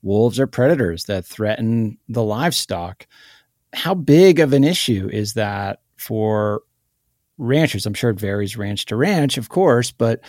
Wolves 0.02 0.40
are 0.40 0.48
predators 0.48 1.06
that 1.06 1.26
threaten 1.26 1.98
the 2.10 2.24
livestock. 2.24 3.06
How 3.74 3.94
big 3.96 4.40
of 4.40 4.54
an 4.54 4.64
issue 4.64 5.10
is 5.12 5.34
that 5.36 5.82
for 5.98 6.62
ranchers? 7.38 7.86
I'm 7.86 7.94
sure 7.96 8.12
it 8.12 8.20
varies 8.20 8.58
ranch 8.58 8.86
to 8.88 8.96
ranch, 8.98 9.38
of 9.38 9.50
course, 9.50 9.92
but 9.92 10.22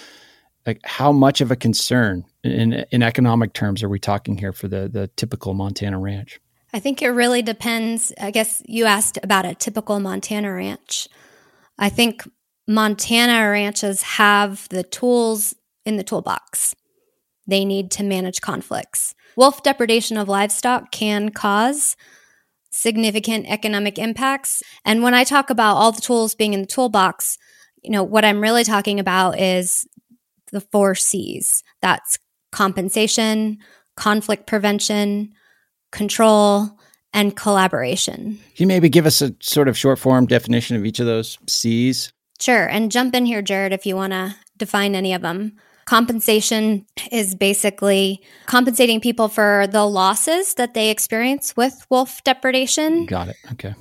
like 0.66 0.81
how 0.85 1.12
much 1.12 1.40
of 1.40 1.50
a 1.50 1.57
concern 1.57 2.25
in 2.45 2.85
in 2.93 3.02
economic 3.02 3.55
terms 3.55 3.83
are 3.83 3.88
we 3.90 4.00
talking 4.00 4.38
here 4.38 4.52
for 4.52 4.69
the 4.69 4.88
the 4.88 5.09
typical 5.16 5.55
Montana 5.55 5.99
ranch? 5.99 6.40
I 6.73 6.78
think 6.80 7.00
it 7.00 7.08
really 7.08 7.42
depends. 7.42 8.12
I 8.20 8.30
guess 8.30 8.62
you 8.66 8.85
asked 8.85 9.18
about 9.23 9.46
a 9.46 9.54
typical 9.54 10.00
Montana 10.00 10.52
ranch. 10.52 11.08
I 11.78 11.88
think 11.88 12.28
Montana 12.66 13.50
ranches 13.50 14.02
have 14.02 14.68
the 14.70 14.82
tools 14.82 15.54
in 15.85 15.96
the 15.96 16.04
toolbox 16.04 16.75
they 17.46 17.64
need 17.64 17.90
to 17.92 18.02
manage 18.02 18.40
conflicts. 18.40 19.14
Wolf 19.37 19.62
depredation 19.62 20.16
of 20.16 20.28
livestock 20.28 20.90
can 20.90 21.30
cause 21.30 21.96
significant 22.70 23.46
economic 23.49 23.99
impacts. 23.99 24.62
And 24.85 25.02
when 25.02 25.14
I 25.14 25.25
talk 25.25 25.50
about 25.50 25.76
all 25.76 25.92
the 25.92 26.00
tools 26.00 26.35
being 26.35 26.54
in 26.54 26.62
the 26.62 26.66
toolbox, 26.66 27.38
you 27.82 27.90
know, 27.90 28.02
what 28.02 28.25
I'm 28.25 28.40
really 28.40 28.64
talking 28.64 28.99
about 28.99 29.38
is 29.38 29.87
the 30.52 30.61
four 30.61 30.94
C's. 30.94 31.62
That's 31.80 32.18
compensation, 32.50 33.58
conflict 33.96 34.46
prevention, 34.46 35.32
control, 35.97 36.71
and 37.12 37.35
collaboration. 37.35 38.38
Can 38.55 38.65
you 38.65 38.67
maybe 38.67 38.88
give 38.91 39.07
us 39.07 39.23
a 39.23 39.35
sort 39.41 39.69
of 39.69 39.76
short 39.76 39.99
form 39.99 40.26
definition 40.26 40.76
of 40.76 40.85
each 40.85 41.00
of 41.00 41.07
those 41.07 41.38
C's? 41.49 42.12
Sure. 42.38 42.67
And 42.67 42.93
jump 42.93 43.15
in 43.15 43.25
here, 43.25 43.41
Jared, 43.41 43.73
if 43.73 43.87
you 43.87 43.97
want 43.97 44.12
to 44.12 44.37
define 44.59 44.95
any 44.95 45.15
of 45.15 45.23
them. 45.23 45.57
Compensation 45.87 46.85
is 47.11 47.35
basically 47.35 48.21
compensating 48.47 49.00
people 49.00 49.29
for 49.29 49.67
the 49.71 49.85
losses 49.87 50.55
that 50.55 50.75
they 50.75 50.91
experience 50.91 51.57
with 51.57 51.87
wolf 51.88 52.23
depredation. 52.25 53.07
Got 53.07 53.29
it. 53.29 53.37
Okay. 53.53 53.75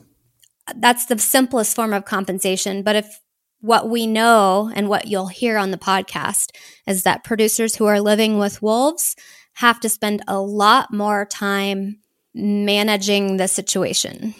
That's 0.75 1.07
the 1.07 1.17
simplest 1.17 1.75
form 1.75 1.93
of 1.93 2.05
compensation. 2.05 2.83
But 2.83 2.95
if 2.95 3.21
what 3.59 3.89
we 3.89 4.07
know 4.07 4.71
and 4.75 4.87
what 4.87 5.07
you'll 5.07 5.27
hear 5.27 5.57
on 5.57 5.71
the 5.71 5.77
podcast 5.77 6.51
is 6.87 7.03
that 7.03 7.23
producers 7.23 7.75
who 7.75 7.85
are 7.85 7.99
living 7.99 8.37
with 8.37 8.61
wolves 8.61 9.15
have 9.55 9.79
to 9.79 9.89
spend 9.89 10.21
a 10.27 10.39
lot 10.39 10.93
more 10.93 11.25
time 11.25 11.97
managing 12.35 13.37
the 13.37 13.47
situation. 13.47 14.35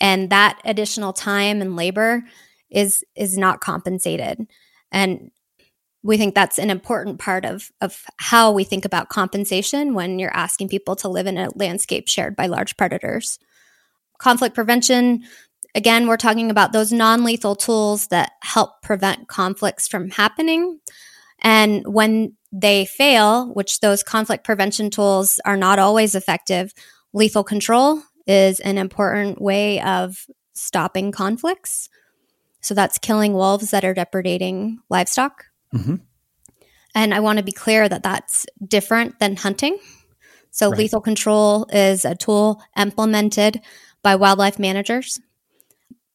And 0.00 0.30
that 0.30 0.60
additional 0.64 1.12
time 1.12 1.60
and 1.60 1.74
labor 1.74 2.22
is 2.70 3.04
is 3.16 3.36
not 3.36 3.60
compensated. 3.60 4.46
And 4.92 5.30
we 6.02 6.16
think 6.16 6.34
that's 6.34 6.58
an 6.58 6.70
important 6.70 7.18
part 7.18 7.44
of, 7.44 7.70
of 7.80 8.04
how 8.18 8.52
we 8.52 8.62
think 8.62 8.84
about 8.84 9.08
compensation 9.08 9.94
when 9.94 10.18
you're 10.18 10.34
asking 10.34 10.68
people 10.68 10.94
to 10.96 11.08
live 11.08 11.26
in 11.26 11.36
a 11.36 11.48
landscape 11.56 12.08
shared 12.08 12.36
by 12.36 12.46
large 12.46 12.76
predators. 12.76 13.38
Conflict 14.18 14.54
prevention, 14.54 15.24
again, 15.74 16.06
we're 16.06 16.16
talking 16.16 16.50
about 16.50 16.72
those 16.72 16.92
non 16.92 17.24
lethal 17.24 17.56
tools 17.56 18.08
that 18.08 18.32
help 18.42 18.80
prevent 18.82 19.28
conflicts 19.28 19.88
from 19.88 20.10
happening. 20.10 20.80
And 21.40 21.86
when 21.86 22.36
they 22.52 22.84
fail, 22.84 23.52
which 23.54 23.80
those 23.80 24.02
conflict 24.02 24.44
prevention 24.44 24.90
tools 24.90 25.40
are 25.44 25.56
not 25.56 25.78
always 25.78 26.14
effective, 26.14 26.72
lethal 27.12 27.44
control 27.44 28.02
is 28.26 28.60
an 28.60 28.78
important 28.78 29.40
way 29.40 29.80
of 29.80 30.26
stopping 30.54 31.12
conflicts. 31.12 31.88
So 32.60 32.74
that's 32.74 32.98
killing 32.98 33.32
wolves 33.32 33.70
that 33.70 33.84
are 33.84 33.94
depredating 33.94 34.76
livestock. 34.90 35.44
Mm-hmm. 35.74 35.96
And 36.94 37.14
I 37.14 37.20
want 37.20 37.38
to 37.38 37.44
be 37.44 37.52
clear 37.52 37.88
that 37.88 38.02
that's 38.02 38.46
different 38.66 39.18
than 39.18 39.36
hunting. 39.36 39.78
So 40.50 40.70
right. 40.70 40.78
lethal 40.78 41.00
control 41.00 41.66
is 41.72 42.04
a 42.04 42.14
tool 42.14 42.62
implemented 42.76 43.60
by 44.02 44.16
wildlife 44.16 44.58
managers. 44.58 45.20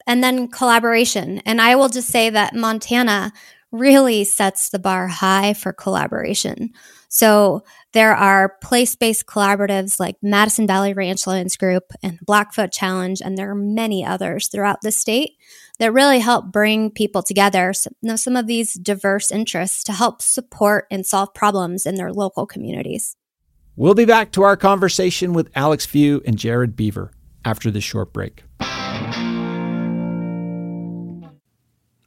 And 0.06 0.22
then 0.24 0.50
collaboration. 0.50 1.42
And 1.46 1.62
I 1.62 1.76
will 1.76 1.88
just 1.88 2.10
say 2.10 2.30
that 2.30 2.56
Montana 2.56 3.32
really 3.72 4.24
sets 4.26 4.70
the 4.70 4.80
bar 4.80 5.08
high 5.08 5.54
for 5.54 5.72
collaboration. 5.72 6.72
So 7.14 7.64
there 7.92 8.16
are 8.16 8.58
place 8.64 8.96
based 8.96 9.28
collaboratives 9.28 10.00
like 10.00 10.16
Madison 10.24 10.66
Valley 10.66 10.96
Ranchlands 10.96 11.60
Group 11.60 11.94
and 12.02 12.18
Blackfoot 12.22 12.72
Challenge, 12.72 13.22
and 13.22 13.38
there 13.38 13.52
are 13.52 13.56
many 13.56 14.04
others 14.04 14.48
throughout 14.48 14.82
the 14.82 14.92
state 14.92 15.34
that 15.78 15.94
really 15.94 16.18
help 16.18 16.52
bring 16.52 16.90
people 16.90 17.22
together, 17.22 17.72
some 17.72 18.36
of 18.36 18.48
these 18.48 18.74
diverse 18.74 19.32
interests 19.32 19.84
to 19.84 19.94
help 19.94 20.24
support 20.24 20.88
and 20.90 21.06
solve 21.06 21.36
problems 21.36 21.86
in 21.86 21.94
their 21.96 22.12
local 22.12 22.48
communities. 22.48 23.16
We'll 23.76 23.94
be 23.94 24.06
back 24.06 24.32
to 24.32 24.42
our 24.42 24.58
conversation 24.58 25.34
with 25.34 25.52
Alex 25.54 25.86
Few 25.86 26.24
and 26.26 26.36
Jared 26.36 26.76
Beaver 26.76 27.12
after 27.46 27.70
this 27.70 27.84
short 27.84 28.12
break. 28.12 28.44
A 28.60 28.66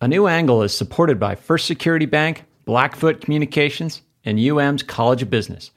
New 0.08 0.26
Angle 0.26 0.64
is 0.64 0.76
supported 0.76 1.20
by 1.20 1.36
First 1.36 1.68
Security 1.68 2.06
Bank, 2.06 2.44
Blackfoot 2.64 3.20
Communications, 3.20 4.02
and 4.26 4.38
UM's 4.38 4.82
College 4.82 5.22
of 5.22 5.30
Business. 5.30 5.70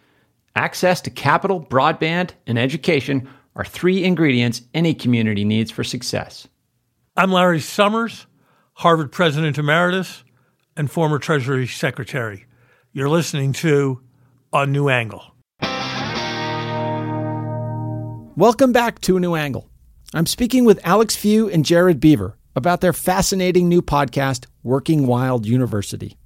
Access 0.56 1.00
to 1.02 1.10
capital, 1.10 1.64
broadband, 1.64 2.32
and 2.46 2.60
education 2.60 3.30
are 3.56 3.64
three 3.64 4.04
ingredients 4.04 4.64
any 4.74 4.94
community 4.94 5.46
needs 5.46 5.72
for 5.72 5.84
success. 5.86 6.48
I'm 7.16 7.32
Larry 7.32 7.62
Summers, 7.62 8.26
Harvard 8.74 9.12
President 9.12 9.58
Emeritus 9.58 10.24
and 10.76 10.90
former 10.90 11.20
Treasury 11.20 11.68
Secretary. 11.68 12.46
You're 12.92 13.10
listening 13.10 13.54
to 13.54 14.02
A 14.52 14.66
New 14.66 14.90
Angle. 14.90 15.24
Welcome 18.36 18.72
back 18.72 19.00
to 19.02 19.18
A 19.18 19.20
New 19.20 19.36
Angle. 19.36 19.70
I'm 20.14 20.26
speaking 20.26 20.66
with 20.66 20.80
Alex 20.84 21.16
Few 21.16 21.50
and 21.50 21.64
Jared 21.64 22.00
Beaver 22.00 22.38
about 22.56 22.82
their 22.82 22.94
fascinating 22.94 23.70
new 23.70 23.82
podcast, 23.82 24.46
Working 24.64 25.06
Wild 25.06 25.46
University. 25.46 26.19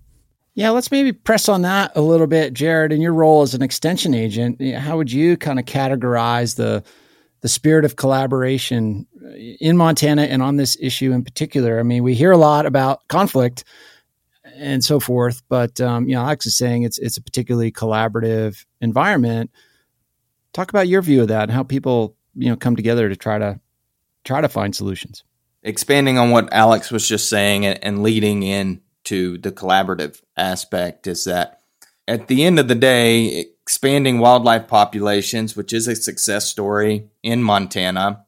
Yeah, 0.56 0.70
let's 0.70 0.92
maybe 0.92 1.12
press 1.12 1.50
on 1.50 1.64
that 1.64 1.92
a 1.96 2.02
little 2.02 2.28
bit, 2.28 2.54
Jared. 2.54 2.92
In 2.92 3.02
your 3.02 3.14
role 3.14 3.42
as 3.42 3.56
an 3.56 3.64
extension 3.64 4.14
agent, 4.14 4.62
how 4.76 4.98
would 4.98 5.12
you 5.12 5.36
kind 5.36 5.60
of 5.60 5.66
categorize 5.66 6.56
the 6.56 6.84
the 7.42 7.50
spirit 7.50 7.84
of 7.86 7.96
collaboration 7.98 9.06
in 9.60 9.76
Montana 9.76 10.24
and 10.24 10.42
on 10.42 10.58
this 10.58 10.78
issue 10.80 11.12
in 11.12 11.24
particular? 11.24 11.80
I 11.80 11.84
mean, 11.84 12.04
we 12.04 12.14
hear 12.14 12.32
a 12.32 12.38
lot 12.38 12.66
about 12.68 13.08
conflict 13.08 13.64
and 14.56 14.84
so 14.84 15.00
forth, 15.00 15.42
but 15.50 15.82
um, 15.82 16.08
you 16.08 16.14
know, 16.14 16.22
Alex 16.22 16.46
is 16.46 16.56
saying 16.56 16.84
it's 16.84 17.00
it's 17.00 17.18
a 17.18 17.22
particularly 17.22 17.72
collaborative 17.72 18.64
environment. 18.80 19.50
Talk 20.54 20.70
about 20.70 20.88
your 20.88 21.02
view 21.02 21.24
of 21.24 21.30
that 21.30 21.44
and 21.44 21.52
how 21.52 21.64
people, 21.64 22.16
you 22.36 22.50
know, 22.50 22.56
come 22.56 22.76
together 22.76 23.10
to 23.10 23.16
try 23.16 23.40
to 23.40 23.60
try 24.24 24.40
to 24.40 24.50
find 24.50 24.76
solutions. 24.76 25.24
Expanding 25.64 26.20
on 26.20 26.30
what 26.30 26.54
Alex 26.54 26.92
was 26.92 27.08
just 27.08 27.28
saying 27.28 27.66
and, 27.66 27.84
and 27.84 28.04
leading 28.04 28.44
in 28.44 28.82
to 29.06 29.38
the 29.40 29.52
collaborative 29.52 30.22
aspect 30.38 31.08
is 31.08 31.26
that 31.26 31.60
at 32.08 32.28
the 32.28 32.44
end 32.44 32.60
of 32.60 32.68
the 32.68 32.76
day, 32.76 33.46
expanding 33.62 34.20
wildlife 34.20 34.68
populations, 34.68 35.56
which 35.56 35.72
is 35.72 35.88
a 35.88 35.96
success 35.96 36.48
story 36.48 37.10
in 37.22 37.42
Montana, 37.42 38.26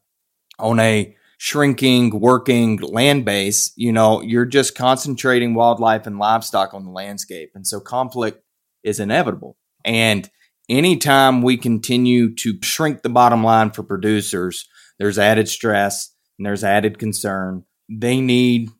on 0.58 0.80
a 0.80 1.14
shrinking, 1.38 2.18
working 2.20 2.78
land 2.78 3.24
base, 3.24 3.72
you 3.76 3.92
know, 3.92 4.22
you're 4.22 4.46
just 4.46 4.74
concentrating 4.74 5.54
wildlife 5.54 6.06
and 6.06 6.18
livestock 6.18 6.72
on 6.72 6.84
the 6.84 6.90
landscape. 6.90 7.50
And 7.54 7.66
so 7.66 7.78
conflict 7.80 8.42
is 8.82 8.98
inevitable. 8.98 9.58
And 9.84 10.30
anytime 10.68 11.42
we 11.42 11.58
continue 11.58 12.34
to 12.36 12.58
shrink 12.62 13.02
the 13.02 13.10
bottom 13.10 13.44
line 13.44 13.70
for 13.70 13.82
producers, 13.82 14.66
there's 14.98 15.18
added 15.18 15.48
stress 15.48 16.14
and 16.38 16.46
there's 16.46 16.64
added 16.64 16.98
concern. 16.98 17.64
They 17.88 18.20
need 18.20 18.70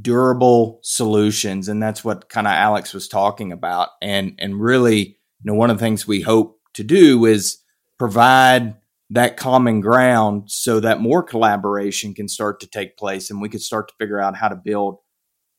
durable 0.00 0.80
solutions. 0.82 1.68
And 1.68 1.82
that's 1.82 2.04
what 2.04 2.28
kind 2.28 2.46
of 2.46 2.52
Alex 2.52 2.92
was 2.92 3.08
talking 3.08 3.52
about. 3.52 3.90
And, 4.02 4.34
and 4.38 4.60
really, 4.60 5.00
you 5.00 5.44
know, 5.44 5.54
one 5.54 5.70
of 5.70 5.78
the 5.78 5.84
things 5.84 6.06
we 6.06 6.20
hope 6.20 6.60
to 6.74 6.84
do 6.84 7.24
is 7.26 7.58
provide 7.98 8.76
that 9.10 9.36
common 9.36 9.80
ground 9.80 10.50
so 10.50 10.80
that 10.80 11.00
more 11.00 11.22
collaboration 11.22 12.14
can 12.14 12.28
start 12.28 12.60
to 12.60 12.66
take 12.66 12.96
place 12.96 13.30
and 13.30 13.40
we 13.40 13.48
can 13.48 13.60
start 13.60 13.88
to 13.88 13.94
figure 13.98 14.20
out 14.20 14.36
how 14.36 14.48
to 14.48 14.56
build 14.56 14.98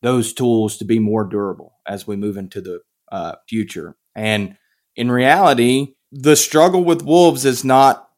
those 0.01 0.33
tools 0.33 0.77
to 0.77 0.85
be 0.85 0.99
more 0.99 1.23
durable 1.25 1.73
as 1.87 2.07
we 2.07 2.15
move 2.15 2.37
into 2.37 2.61
the 2.61 2.79
uh, 3.11 3.35
future. 3.47 3.97
And 4.15 4.55
in 4.95 5.11
reality, 5.11 5.95
the 6.11 6.35
struggle 6.35 6.83
with 6.83 7.03
wolves 7.03 7.43
is 7.43 7.63
not, 7.65 8.09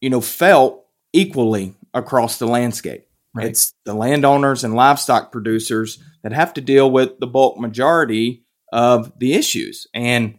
you 0.00 0.10
know, 0.10 0.20
felt 0.20 0.84
equally 1.12 1.74
across 1.94 2.38
the 2.38 2.46
landscape. 2.46 3.07
Right. 3.34 3.48
It's 3.48 3.74
the 3.84 3.94
landowners 3.94 4.64
and 4.64 4.74
livestock 4.74 5.30
producers 5.30 6.02
that 6.22 6.32
have 6.32 6.54
to 6.54 6.60
deal 6.60 6.90
with 6.90 7.18
the 7.20 7.26
bulk 7.26 7.58
majority 7.58 8.44
of 8.72 9.12
the 9.18 9.34
issues. 9.34 9.86
And 9.94 10.38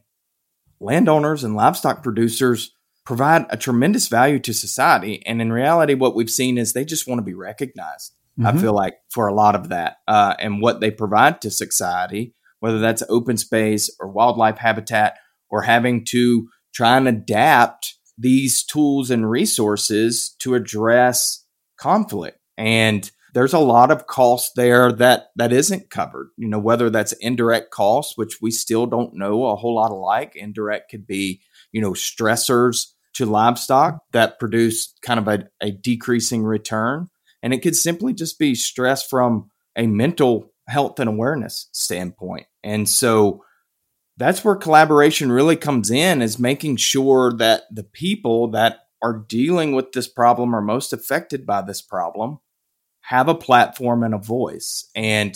landowners 0.79 1.43
and 1.43 1.55
livestock 1.55 2.03
producers 2.03 2.73
provide 3.05 3.45
a 3.49 3.57
tremendous 3.57 4.07
value 4.07 4.39
to 4.39 4.53
society. 4.53 5.25
And 5.25 5.41
in 5.41 5.51
reality, 5.51 5.93
what 5.93 6.15
we've 6.15 6.29
seen 6.29 6.57
is 6.57 6.73
they 6.73 6.85
just 6.85 7.07
want 7.07 7.19
to 7.19 7.23
be 7.23 7.33
recognized. 7.33 8.13
Mm-hmm. 8.39 8.57
I 8.57 8.61
feel 8.61 8.73
like 8.73 8.95
for 9.09 9.27
a 9.27 9.33
lot 9.33 9.55
of 9.55 9.69
that 9.69 9.97
uh, 10.07 10.35
and 10.39 10.61
what 10.61 10.79
they 10.79 10.91
provide 10.91 11.41
to 11.41 11.51
society, 11.51 12.33
whether 12.59 12.79
that's 12.79 13.03
open 13.09 13.37
space 13.37 13.89
or 13.99 14.07
wildlife 14.07 14.57
habitat 14.57 15.17
or 15.49 15.63
having 15.63 16.05
to 16.05 16.49
try 16.73 16.97
and 16.97 17.07
adapt 17.07 17.95
these 18.17 18.63
tools 18.63 19.09
and 19.09 19.29
resources 19.29 20.35
to 20.39 20.55
address 20.55 21.45
conflict. 21.77 22.38
And 22.59 23.09
there's 23.33 23.53
a 23.53 23.59
lot 23.59 23.89
of 23.89 24.05
cost 24.05 24.55
there 24.55 24.91
that 24.91 25.29
that 25.37 25.53
isn't 25.53 25.89
covered. 25.89 26.29
You 26.35 26.49
know, 26.49 26.59
whether 26.59 26.89
that's 26.89 27.13
indirect 27.13 27.71
costs, 27.71 28.17
which 28.17 28.41
we 28.41 28.51
still 28.51 28.85
don't 28.85 29.15
know 29.15 29.45
a 29.45 29.55
whole 29.55 29.75
lot 29.75 29.91
alike. 29.91 30.33
Indirect 30.35 30.91
could 30.91 31.07
be, 31.07 31.41
you 31.71 31.81
know, 31.81 31.91
stressors 31.91 32.87
to 33.13 33.25
livestock 33.25 34.01
that 34.11 34.39
produce 34.39 34.93
kind 35.01 35.19
of 35.19 35.27
a, 35.27 35.47
a 35.61 35.71
decreasing 35.71 36.43
return. 36.43 37.07
And 37.41 37.53
it 37.53 37.61
could 37.61 37.77
simply 37.77 38.13
just 38.13 38.37
be 38.37 38.55
stress 38.55 39.07
from 39.07 39.49
a 39.77 39.87
mental 39.87 40.51
health 40.67 40.99
and 40.99 41.09
awareness 41.09 41.69
standpoint. 41.71 42.47
And 42.61 42.89
so 42.89 43.45
that's 44.17 44.43
where 44.43 44.55
collaboration 44.57 45.31
really 45.31 45.55
comes 45.55 45.89
in 45.89 46.21
is 46.21 46.37
making 46.37 46.75
sure 46.75 47.31
that 47.37 47.63
the 47.71 47.85
people 47.85 48.51
that 48.51 48.79
are 49.01 49.25
dealing 49.29 49.71
with 49.71 49.93
this 49.93 50.09
problem 50.09 50.53
are 50.53 50.61
most 50.61 50.91
affected 50.91 51.45
by 51.45 51.61
this 51.61 51.81
problem 51.81 52.39
have 53.09 53.27
a 53.27 53.33
platform 53.33 54.03
and 54.03 54.13
a 54.13 54.19
voice. 54.19 54.87
And 54.93 55.35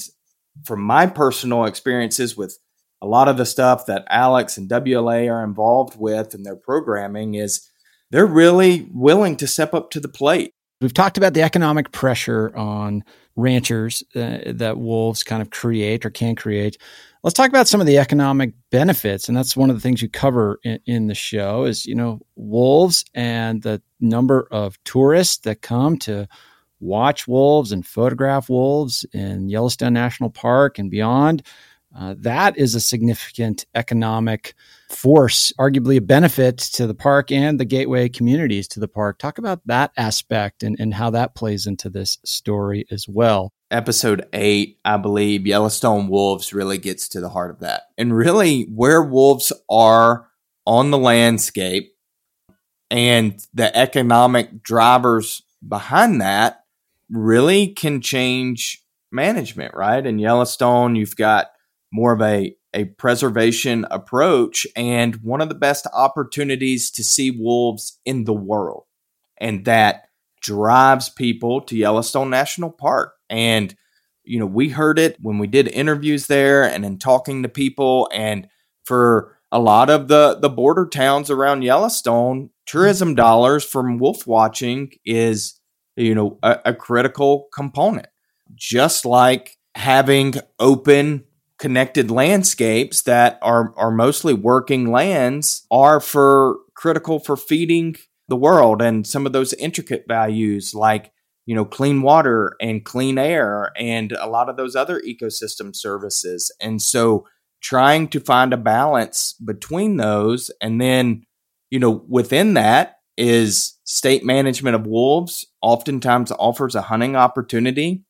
from 0.64 0.84
my 0.84 1.08
personal 1.08 1.66
experiences 1.66 2.38
with 2.38 2.60
a 3.02 3.08
lot 3.08 3.28
of 3.28 3.38
the 3.38 3.48
stuff 3.48 3.88
that 3.88 4.06
Alex 4.12 4.60
and 4.60 4.70
WLA 4.70 5.28
are 5.28 5.44
involved 5.44 6.00
with 6.00 6.36
in 6.36 6.44
their 6.44 6.56
programming 6.56 7.34
is 7.34 7.68
they're 8.12 8.28
really 8.28 8.88
willing 8.94 9.38
to 9.38 9.48
step 9.48 9.74
up 9.74 9.90
to 9.90 10.00
the 10.00 10.08
plate. 10.08 10.54
We've 10.82 10.94
talked 10.94 11.18
about 11.18 11.34
the 11.34 11.42
economic 11.42 11.92
pressure 11.92 12.56
on 12.56 13.04
ranchers 13.36 14.04
uh, 14.16 14.54
that 14.54 14.78
wolves 14.78 15.24
kind 15.24 15.42
of 15.42 15.50
create 15.50 16.06
or 16.06 16.12
can 16.12 16.36
create. 16.36 16.78
Let's 17.24 17.34
talk 17.34 17.50
about 17.50 17.68
some 17.68 17.82
of 17.82 17.88
the 17.88 17.98
economic 17.98 18.54
benefits, 18.70 19.28
and 19.28 19.36
that's 19.36 19.58
one 19.58 19.72
of 19.72 19.76
the 19.76 19.82
things 19.82 20.00
you 20.00 20.10
cover 20.10 20.60
in, 20.64 20.80
in 20.86 21.08
the 21.08 21.16
show. 21.16 21.64
Is 21.64 21.88
you 21.88 21.96
know 21.96 22.20
wolves 22.36 23.04
and 23.16 23.64
the 23.64 23.82
number 24.00 24.48
of 24.52 24.78
tourists 24.84 25.38
that 25.38 25.64
come 25.64 25.98
to 26.00 26.28
watch 26.84 27.28
wolves 27.28 27.72
and 27.72 27.86
photograph 27.86 28.50
wolves 28.50 29.06
in 29.14 29.50
Yellowstone 29.50 29.94
National 29.94 30.30
Park 30.30 30.78
and 30.78 30.92
beyond. 30.92 31.44
Uh, 31.96 32.16
that 32.18 32.58
is 32.58 32.74
a 32.74 32.80
significant 32.80 33.66
economic 33.76 34.56
force, 34.90 35.54
arguably 35.60 35.98
a 35.98 36.02
benefit 36.02 36.58
to 36.58 36.88
the 36.88 36.96
park 36.96 37.32
and 37.32 37.60
the 37.60 37.66
gateway 37.66 38.10
communities 38.10 38.68
to 38.68 38.80
the 38.80 38.88
park. 38.88 39.20
Talk 39.20 39.38
about 39.38 39.62
that 39.68 39.92
aspect 39.96 40.64
and, 40.64 40.76
and 40.80 40.94
how 40.94 41.12
that 41.12 41.36
plays 41.36 41.68
into 41.68 41.90
this 41.90 42.18
story 42.26 42.86
as 42.90 43.08
well. 43.08 43.54
Episode 43.70 44.28
eight, 44.34 44.80
I 44.84 44.98
believe, 44.98 45.46
Yellowstone 45.46 46.08
Wolves 46.08 46.52
really 46.52 46.80
gets 46.80 47.08
to 47.10 47.22
the 47.22 47.30
heart 47.30 47.52
of 47.52 47.60
that. 47.60 47.84
And 47.98 48.16
really, 48.16 48.64
where 48.64 49.04
wolves 49.04 49.54
are 49.70 50.28
on 50.66 50.90
the 50.90 50.98
landscape 50.98 51.96
and 52.90 53.40
the 53.54 53.76
economic 53.76 54.64
drivers 54.64 55.44
behind 55.68 56.22
that 56.22 56.63
really 57.14 57.68
can 57.68 58.02
change 58.02 58.84
management, 59.12 59.74
right? 59.76 60.06
In 60.06 60.20
Yellowstone, 60.20 60.96
you've 60.96 61.16
got 61.16 61.52
more 61.92 62.12
of 62.14 62.22
a, 62.22 62.56
a 62.74 62.86
preservation 62.86 63.86
approach 63.92 64.66
and 64.76 65.16
one 65.18 65.40
of 65.40 65.50
the 65.50 65.56
best 65.56 65.86
opportunities 65.94 66.90
to 66.92 67.04
see 67.04 67.30
wolves 67.30 68.00
in 68.04 68.24
the 68.24 68.34
world. 68.34 68.86
And 69.38 69.66
that 69.66 70.08
drives 70.42 71.10
people 71.10 71.62
to 71.62 71.78
Yellowstone 71.78 72.32
National 72.32 72.72
Park. 72.72 73.14
And, 73.30 73.76
you 74.24 74.40
know, 74.40 74.48
we 74.48 74.70
heard 74.70 74.98
it 74.98 75.18
when 75.22 75.38
we 75.38 75.48
did 75.48 75.68
interviews 75.68 76.26
there 76.26 76.64
and 76.64 76.84
in 76.84 76.98
talking 76.98 77.44
to 77.44 77.50
people. 77.50 78.10
And 78.12 78.48
for 78.84 79.38
a 79.52 79.60
lot 79.60 79.92
of 79.92 80.08
the, 80.08 80.40
the 80.42 80.50
border 80.50 80.88
towns 80.88 81.30
around 81.30 81.62
Yellowstone, 81.62 82.50
tourism 82.66 83.14
dollars 83.14 83.64
from 83.64 84.00
wolf 84.00 84.26
watching 84.26 84.92
is 85.06 85.60
you 85.96 86.16
know, 86.16 86.40
a, 86.44 86.60
a 86.66 86.74
critical 86.74 87.48
component. 87.54 88.08
just 88.56 89.06
like 89.06 89.58
having 89.76 90.36
open 90.60 91.24
connected 91.60 92.12
landscapes 92.12 93.04
that 93.04 93.40
are 93.42 93.74
are 93.78 93.92
mostly 93.92 94.34
working 94.34 94.92
lands 94.92 95.66
are 95.72 96.00
for 96.00 96.58
critical 96.76 97.20
for 97.20 97.38
feeding 97.38 97.96
the 98.28 98.36
world 98.36 98.82
and 98.82 99.08
some 99.08 99.26
of 99.26 99.34
those 99.34 99.54
intricate 99.54 100.06
values 100.08 100.74
like 100.76 101.12
you 101.46 101.56
know 101.56 101.66
clean 101.66 102.02
water 102.02 102.56
and 102.60 102.86
clean 102.86 103.18
air 103.18 103.72
and 103.78 104.12
a 104.14 104.28
lot 104.28 104.50
of 104.50 104.58
those 104.58 104.76
other 104.76 105.02
ecosystem 105.02 105.76
services 105.76 106.52
and 106.62 106.82
so 106.82 107.26
trying 107.62 108.08
to 108.08 108.20
find 108.20 108.52
a 108.54 108.58
balance 108.58 109.34
between 109.46 109.98
those 109.98 110.52
and 110.62 110.82
then 110.82 111.24
you 111.70 111.80
know 111.80 112.04
within 112.10 112.56
that 112.56 112.98
is 113.18 113.80
state 113.86 114.26
management 114.26 114.76
of 114.76 114.88
wolves 114.88 115.46
oftentimes 115.64 116.32
offers 116.34 116.76
a 116.76 116.84
hunting 116.84 117.16
opportunity. 117.16 118.04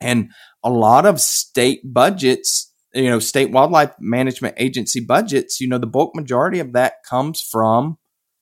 And 0.00 0.30
a 0.62 0.70
lot 0.70 1.04
of 1.04 1.20
state 1.20 1.80
budgets 1.84 2.72
you 2.94 3.10
know 3.10 3.18
state 3.18 3.50
wildlife 3.50 3.92
management 3.98 4.54
agency 4.56 5.00
budgets 5.00 5.60
you 5.60 5.68
know 5.68 5.78
the 5.78 5.86
bulk 5.86 6.14
majority 6.14 6.60
of 6.60 6.72
that 6.72 7.02
comes 7.08 7.40
from 7.40 7.98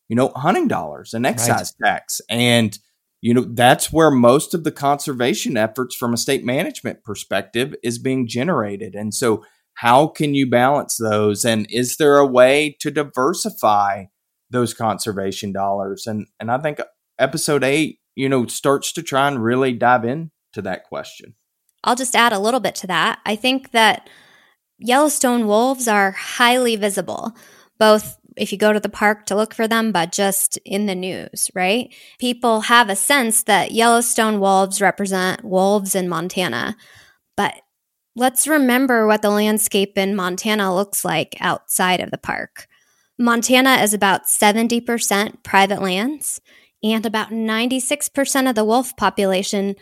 you 0.09 0.17
know 0.17 0.29
hunting 0.37 0.69
dollars 0.69 1.15
and 1.15 1.25
excise 1.25 1.75
right. 1.81 1.93
tax. 1.93 2.21
And 2.29 2.79
you 3.23 3.33
know 3.33 3.47
that's 3.55 3.91
where 3.91 4.11
most 4.11 4.53
of 4.53 4.63
the 4.63 4.71
conservation 4.71 5.57
efforts 5.57 5.97
from 5.97 6.13
a 6.13 6.19
state 6.19 6.45
management 6.45 7.03
perspective 7.03 7.75
is 7.83 7.99
being 7.99 8.27
generated. 8.27 8.95
And 8.95 9.15
so 9.15 9.43
how 9.75 10.07
can 10.09 10.35
you 10.35 10.51
balance 10.51 10.99
those? 10.99 11.47
And 11.47 11.67
is 11.71 11.97
there 11.97 12.19
a 12.19 12.27
way 12.27 12.77
to 12.81 12.91
diversify 12.91 14.05
those 14.51 14.75
conservation 14.75 15.51
dollars? 15.51 16.07
And 16.07 16.27
and 16.39 16.51
i 16.51 16.59
think 16.59 16.79
episode 17.19 17.65
8 17.65 17.99
you 18.15 18.29
know 18.29 18.47
starts 18.47 18.93
to 18.93 19.03
try 19.03 19.29
and 19.29 19.43
really 19.43 19.73
dive 19.73 20.05
into 20.05 20.31
that 20.57 20.85
question 20.85 21.35
i'll 21.85 21.97
just 21.97 22.17
add 22.17 22.33
a 22.33 22.39
little 22.39 22.61
bit 22.61 22.75
to 22.75 22.87
that 22.87 23.19
i 23.27 23.37
think 23.37 23.71
that 23.73 24.09
yellowstone 24.79 25.47
wolves 25.47 25.89
are 25.89 26.13
highly 26.13 26.77
visible 26.77 27.37
both 27.79 28.19
if 28.37 28.53
you 28.53 28.59
go 28.59 28.73
to 28.73 28.81
the 28.81 28.89
park 28.89 29.27
to 29.27 29.37
look 29.37 29.55
for 29.55 29.69
them, 29.69 29.93
but 29.93 30.13
just 30.13 30.59
in 30.65 30.87
the 30.87 30.95
news, 30.95 31.51
right? 31.55 31.93
People 32.19 32.63
have 32.63 32.89
a 32.89 32.97
sense 32.97 33.43
that 33.45 33.73
Yellowstone 33.73 34.41
wolves 34.41 34.81
represent 34.81 35.45
wolves 35.45 35.95
in 35.95 36.09
Montana. 36.09 36.77
But 37.37 37.61
let's 38.17 38.47
remember 38.47 39.07
what 39.07 39.23
the 39.23 39.31
landscape 39.31 39.97
in 39.99 40.17
Montana 40.17 40.75
looks 40.75 41.05
like 41.05 41.37
outside 41.41 42.01
of 42.01 42.11
the 42.11 42.19
park. 42.19 42.67
Montana 43.19 43.77
is 43.77 43.95
about 43.95 44.25
70% 44.25 45.43
private 45.43 45.83
lands, 45.83 46.41
and 46.83 47.07
about 47.07 47.31
96% 47.31 48.49
of 48.49 48.55
the 48.55 48.65
wolf 48.65 48.97
population 48.97 49.77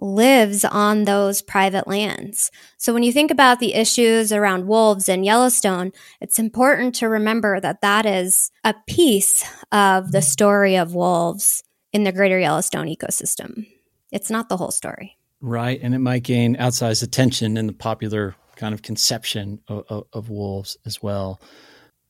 lives 0.00 0.64
on 0.64 1.04
those 1.04 1.42
private 1.42 1.86
lands. 1.86 2.50
So 2.78 2.92
when 2.92 3.02
you 3.02 3.12
think 3.12 3.30
about 3.30 3.60
the 3.60 3.74
issues 3.74 4.32
around 4.32 4.66
wolves 4.66 5.08
in 5.08 5.22
Yellowstone, 5.22 5.92
it's 6.20 6.38
important 6.38 6.94
to 6.96 7.08
remember 7.08 7.60
that 7.60 7.82
that 7.82 8.06
is 8.06 8.50
a 8.64 8.74
piece 8.86 9.44
of 9.70 10.12
the 10.12 10.22
story 10.22 10.76
of 10.76 10.94
wolves 10.94 11.62
in 11.92 12.04
the 12.04 12.12
greater 12.12 12.38
Yellowstone 12.38 12.86
ecosystem. 12.86 13.66
It's 14.10 14.30
not 14.30 14.48
the 14.48 14.56
whole 14.56 14.70
story. 14.70 15.18
Right. 15.40 15.78
And 15.82 15.94
it 15.94 15.98
might 15.98 16.22
gain 16.22 16.56
outsized 16.56 17.02
attention 17.02 17.56
in 17.56 17.66
the 17.66 17.72
popular 17.72 18.34
kind 18.56 18.74
of 18.74 18.82
conception 18.82 19.60
of, 19.68 19.84
of, 19.88 20.06
of 20.12 20.30
wolves 20.30 20.76
as 20.86 21.02
well. 21.02 21.40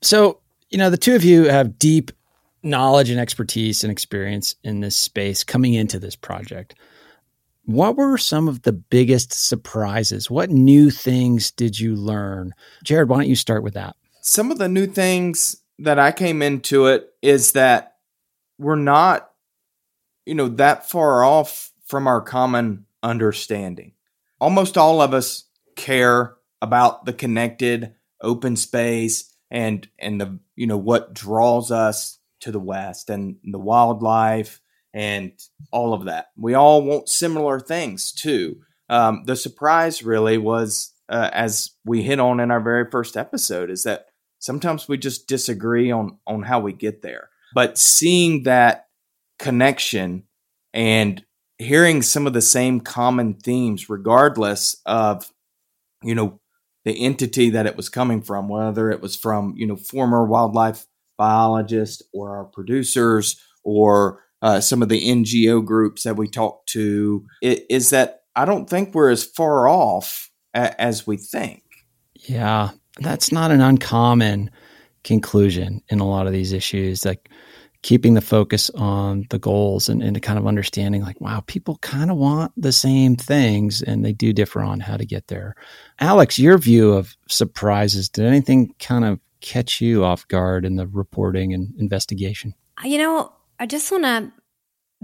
So, 0.03 0.41
you 0.71 0.79
know, 0.79 0.91
the 0.91 0.97
two 0.97 1.15
of 1.15 1.25
you 1.25 1.45
have 1.45 1.79
deep 1.79 2.13
knowledge 2.63 3.11
and 3.11 3.21
expertise 3.21 3.85
and 3.85 3.91
experience 3.91 4.55
in 4.63 4.81
this 4.81 4.97
space 4.97 5.45
coming 5.45 5.75
into 5.75 5.99
this 5.99 6.17
project. 6.17 6.75
What 7.65 7.97
were 7.97 8.19
some 8.19 8.49
of 8.49 8.63
the 8.63 8.73
biggest 8.73 9.33
surprises? 9.33 10.31
What 10.31 10.51
new 10.51 10.91
things 10.91 11.51
did 11.51 11.79
you 11.79 11.95
learn? 11.95 12.55
Jared, 12.83 13.09
why 13.09 13.19
don't 13.19 13.29
you 13.29 13.37
start 13.37 13.63
with 13.63 13.75
that? 13.75 13.97
Some 14.21 14.51
of 14.51 14.59
the 14.59 14.69
new 14.69 14.87
things 14.87 15.63
that 15.79 15.99
I 15.99 16.13
came 16.13 16.43
into 16.43 16.87
it 16.87 17.13
is 17.23 17.53
that 17.53 17.97
we're 18.59 18.77
not, 18.77 19.31
you 20.27 20.35
know, 20.35 20.49
that 20.49 20.89
far 20.89 21.25
off 21.25 21.73
from 21.85 22.07
our 22.07 22.21
common 22.21 22.87
understanding. 23.03 23.93
Almost 24.41 24.77
all 24.77 25.01
of 25.01 25.15
us 25.15 25.45
care 25.77 26.37
about 26.61 27.05
the 27.05 27.13
connected 27.13 27.95
open 28.21 28.57
space 28.57 29.35
and 29.51 29.89
and 29.99 30.21
the 30.21 30.39
you 30.55 30.67
know 30.67 30.77
what 30.77 31.13
draws 31.13 31.71
us 31.71 32.19
to 32.43 32.53
the 32.53 32.61
west 32.61 33.11
and 33.11 33.37
the 33.45 33.59
wildlife 33.59 34.61
and 34.95 35.33
all 35.71 35.95
of 35.95 36.05
that. 36.05 36.27
We 36.37 36.55
all 36.55 36.83
want 36.83 37.09
similar 37.09 37.59
things 37.59 38.13
too. 38.13 38.61
Um, 38.89 39.25
the 39.27 39.37
surprise 39.37 40.03
really 40.03 40.39
was, 40.39 40.93
uh, 41.09 41.31
as 41.33 41.71
we 41.85 42.03
hit 42.03 42.21
on 42.21 42.41
in 42.41 42.51
our 42.51 42.61
very 42.61 42.91
first 42.91 43.17
episode, 43.17 43.71
is 43.71 43.85
that 43.85 44.07
sometimes 44.39 44.89
we 44.89 44.99
just 44.99 45.27
disagree 45.27 45.91
on 45.91 46.19
on 46.27 46.43
how 46.43 46.61
we 46.61 46.73
get 46.73 47.01
there. 47.03 47.31
But 47.55 47.79
seeing 47.79 48.43
that 48.43 48.87
connection 49.39 50.25
and 50.75 51.25
hearing 51.59 52.03
some 52.03 52.27
of 52.27 52.33
the 52.33 52.43
same 52.43 52.81
common 52.81 53.35
themes, 53.35 53.89
regardless 53.89 54.77
of 54.85 55.33
you 56.03 56.15
know 56.15 56.41
the 56.85 57.05
entity 57.05 57.51
that 57.51 57.67
it 57.67 57.77
was 57.77 57.89
coming 57.89 58.21
from, 58.21 58.49
whether 58.49 58.91
it 58.91 59.01
was 59.01 59.17
from 59.17 59.55
you 59.57 59.67
know 59.67 59.77
former 59.77 60.27
wildlife 60.27 60.87
biologists 61.17 62.03
or 62.13 62.37
our 62.37 62.45
producers 62.45 63.41
or 63.65 64.23
uh, 64.43 64.61
some 64.61 64.83
of 64.83 64.89
the 64.89 65.09
NGO 65.09 65.65
groups 65.65 66.03
that 66.03 66.17
we 66.17 66.27
talk 66.27 66.67
to 66.67 67.25
is 67.41 67.91
that 67.91 68.23
I 68.35 68.45
don't 68.45 68.69
think 68.69 68.95
we're 68.95 69.11
as 69.11 69.25
far 69.25 69.69
off 69.69 70.31
a- 70.55 70.81
as 70.81 71.07
we 71.07 71.17
think. 71.17 71.63
Yeah, 72.15 72.71
that's 72.99 73.31
not 73.31 73.51
an 73.51 73.61
uncommon 73.61 74.51
conclusion 75.05 75.83
in 75.89 76.01
a 76.01 76.09
lot 76.09 76.27
of 76.27 76.33
these 76.33 76.53
issues. 76.53 77.05
Like 77.05 77.29
keeping 77.83 78.15
the 78.15 78.21
focus 78.21 78.71
on 78.71 79.27
the 79.31 79.39
goals 79.39 79.89
and, 79.89 80.03
and 80.03 80.21
kind 80.23 80.39
of 80.39 80.47
understanding, 80.47 81.03
like, 81.03 81.21
wow, 81.21 81.43
people 81.47 81.79
kind 81.79 82.11
of 82.11 82.17
want 82.17 82.53
the 82.57 82.73
same 82.73 83.17
things 83.17 83.83
and 83.83 84.05
they 84.05 84.13
do 84.13 84.33
differ 84.33 84.61
on 84.61 84.81
how 84.81 84.97
to 84.97 85.05
get 85.05 85.27
there. 85.27 85.57
Alex, 85.99 86.39
your 86.39 86.59
view 86.59 86.93
of 86.93 87.17
surprises, 87.29 88.09
did 88.09 88.25
anything 88.25 88.73
kind 88.79 89.05
of 89.05 89.19
catch 89.43 89.81
you 89.81 90.05
off 90.05 90.27
guard 90.29 90.65
in 90.65 90.77
the 90.77 90.87
reporting 90.87 91.53
and 91.53 91.75
investigation? 91.79 92.55
Uh, 92.83 92.89
you 92.89 92.97
know, 92.97 93.33
I 93.59 93.67
just 93.67 93.91
want 93.93 94.05
to 94.05 94.33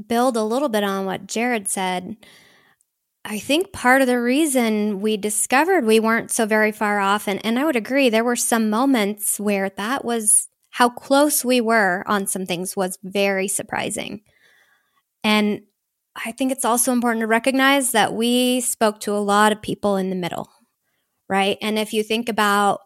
build 0.07 0.37
a 0.37 0.45
little 0.45 0.69
bit 0.69 0.85
on 0.85 1.05
what 1.05 1.27
Jared 1.27 1.69
said. 1.69 2.17
I 3.25 3.39
think 3.39 3.73
part 3.73 4.01
of 4.01 4.07
the 4.07 4.21
reason 4.21 5.01
we 5.01 5.17
discovered 5.17 5.85
we 5.85 6.01
weren't 6.01 6.31
so 6.31 6.47
very 6.47 6.73
far 6.73 6.99
off, 6.99 7.29
and, 7.29 7.45
and 7.45 7.59
I 7.59 7.65
would 7.65 7.77
agree, 7.77 8.09
there 8.09 8.25
were 8.25 8.37
some 8.37 8.71
moments 8.71 9.39
where 9.39 9.69
that 9.71 10.05
was 10.05 10.49
how 10.71 10.89
close 10.89 11.45
we 11.45 11.61
were 11.61 12.05
on 12.07 12.27
some 12.27 12.47
things 12.47 12.77
was 12.77 12.99
very 13.03 13.49
surprising. 13.49 14.23
And 15.25 15.63
I 16.25 16.33
think 16.33 16.53
it's 16.53 16.65
also 16.65 16.93
important 16.93 17.21
to 17.23 17.27
recognize 17.27 17.93
that 17.93 18.15
we 18.15 18.61
spoke 18.61 19.01
to 19.01 19.13
a 19.13 19.19
lot 19.19 19.53
of 19.53 19.61
people 19.61 19.97
in 19.97 20.11
the 20.11 20.17
middle, 20.17 20.49
right? 21.29 21.59
And 21.61 21.79
if 21.79 21.93
you 21.93 22.03
think 22.03 22.29
about 22.29 22.81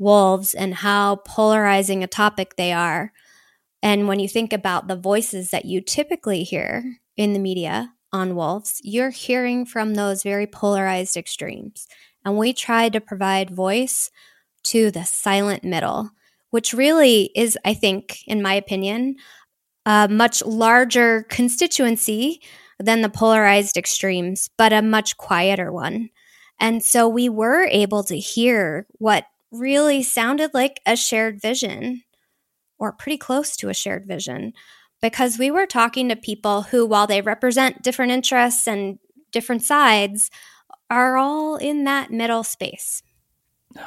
wolves 0.00 0.54
and 0.54 0.74
how 0.74 1.16
polarizing 1.24 2.02
a 2.02 2.08
topic 2.08 2.56
they 2.56 2.72
are, 2.72 3.12
and 3.82 4.08
when 4.08 4.18
you 4.18 4.28
think 4.28 4.52
about 4.52 4.88
the 4.88 4.96
voices 4.96 5.50
that 5.50 5.64
you 5.64 5.80
typically 5.80 6.42
hear 6.42 6.96
in 7.16 7.32
the 7.32 7.38
media 7.38 7.92
on 8.12 8.34
wolves, 8.34 8.80
you're 8.82 9.10
hearing 9.10 9.64
from 9.64 9.94
those 9.94 10.22
very 10.22 10.46
polarized 10.46 11.16
extremes. 11.16 11.86
And 12.24 12.36
we 12.36 12.52
tried 12.52 12.92
to 12.94 13.00
provide 13.00 13.50
voice 13.50 14.10
to 14.64 14.90
the 14.90 15.04
silent 15.04 15.64
middle, 15.64 16.10
which 16.50 16.74
really 16.74 17.30
is, 17.34 17.56
I 17.64 17.74
think, 17.74 18.26
in 18.26 18.42
my 18.42 18.54
opinion, 18.54 19.16
a 19.86 20.08
much 20.10 20.42
larger 20.44 21.22
constituency 21.30 22.42
than 22.78 23.00
the 23.00 23.08
polarized 23.08 23.76
extremes, 23.76 24.50
but 24.58 24.72
a 24.72 24.82
much 24.82 25.16
quieter 25.16 25.72
one. 25.72 26.10
And 26.58 26.84
so 26.84 27.08
we 27.08 27.28
were 27.28 27.64
able 27.64 28.02
to 28.04 28.18
hear 28.18 28.86
what 28.98 29.24
really 29.50 30.02
sounded 30.02 30.52
like 30.54 30.80
a 30.86 30.96
shared 30.96 31.40
vision 31.40 32.02
or 32.78 32.92
pretty 32.92 33.18
close 33.18 33.56
to 33.56 33.68
a 33.68 33.74
shared 33.74 34.06
vision 34.06 34.52
because 35.02 35.38
we 35.38 35.50
were 35.50 35.66
talking 35.66 36.08
to 36.08 36.16
people 36.16 36.62
who, 36.62 36.86
while 36.86 37.06
they 37.06 37.20
represent 37.20 37.82
different 37.82 38.12
interests 38.12 38.66
and 38.66 38.98
different 39.32 39.62
sides, 39.62 40.30
are 40.90 41.16
all 41.16 41.56
in 41.56 41.84
that 41.84 42.10
middle 42.10 42.42
space. 42.42 43.02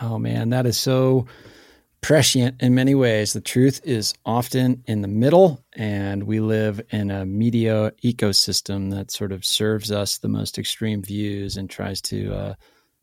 Oh 0.02 0.18
man, 0.18 0.50
that 0.50 0.66
is 0.66 0.78
so 0.78 1.26
prescient 2.02 2.62
in 2.62 2.76
many 2.76 2.96
ways. 2.96 3.34
The 3.34 3.42
truth 3.42 3.82
is 3.84 4.14
often 4.26 4.84
in 4.88 5.02
the 5.02 5.08
middle, 5.08 5.64
and 5.74 6.24
we 6.24 6.40
live 6.40 6.82
in 6.92 7.12
a 7.12 7.26
media 7.26 7.94
ecosystem 8.04 8.92
that 8.92 9.12
sort 9.12 9.32
of 9.32 9.46
serves 9.46 9.92
us 9.92 10.18
the 10.18 10.28
most 10.28 10.58
extreme 10.58 11.02
views 11.02 11.58
and 11.58 11.70
tries 11.70 12.02
to 12.04 12.34
uh, 12.34 12.54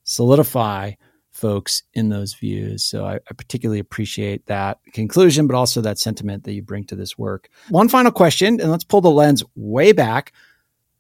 solidify 0.04 0.92
folks 1.40 1.82
in 1.94 2.10
those 2.10 2.34
views. 2.34 2.84
So 2.84 3.04
I, 3.06 3.14
I, 3.14 3.34
particularly 3.34 3.80
appreciate 3.80 4.46
that 4.46 4.78
conclusion, 4.92 5.46
but 5.46 5.56
also 5.56 5.80
that 5.80 5.98
sentiment 5.98 6.44
that 6.44 6.52
you 6.52 6.62
bring 6.62 6.84
to 6.84 6.96
this 6.96 7.16
work. 7.16 7.48
One 7.70 7.88
final 7.88 8.12
question, 8.12 8.60
and 8.60 8.70
let's 8.70 8.84
pull 8.84 9.00
the 9.00 9.10
lens 9.10 9.42
way 9.56 9.92
back. 9.92 10.32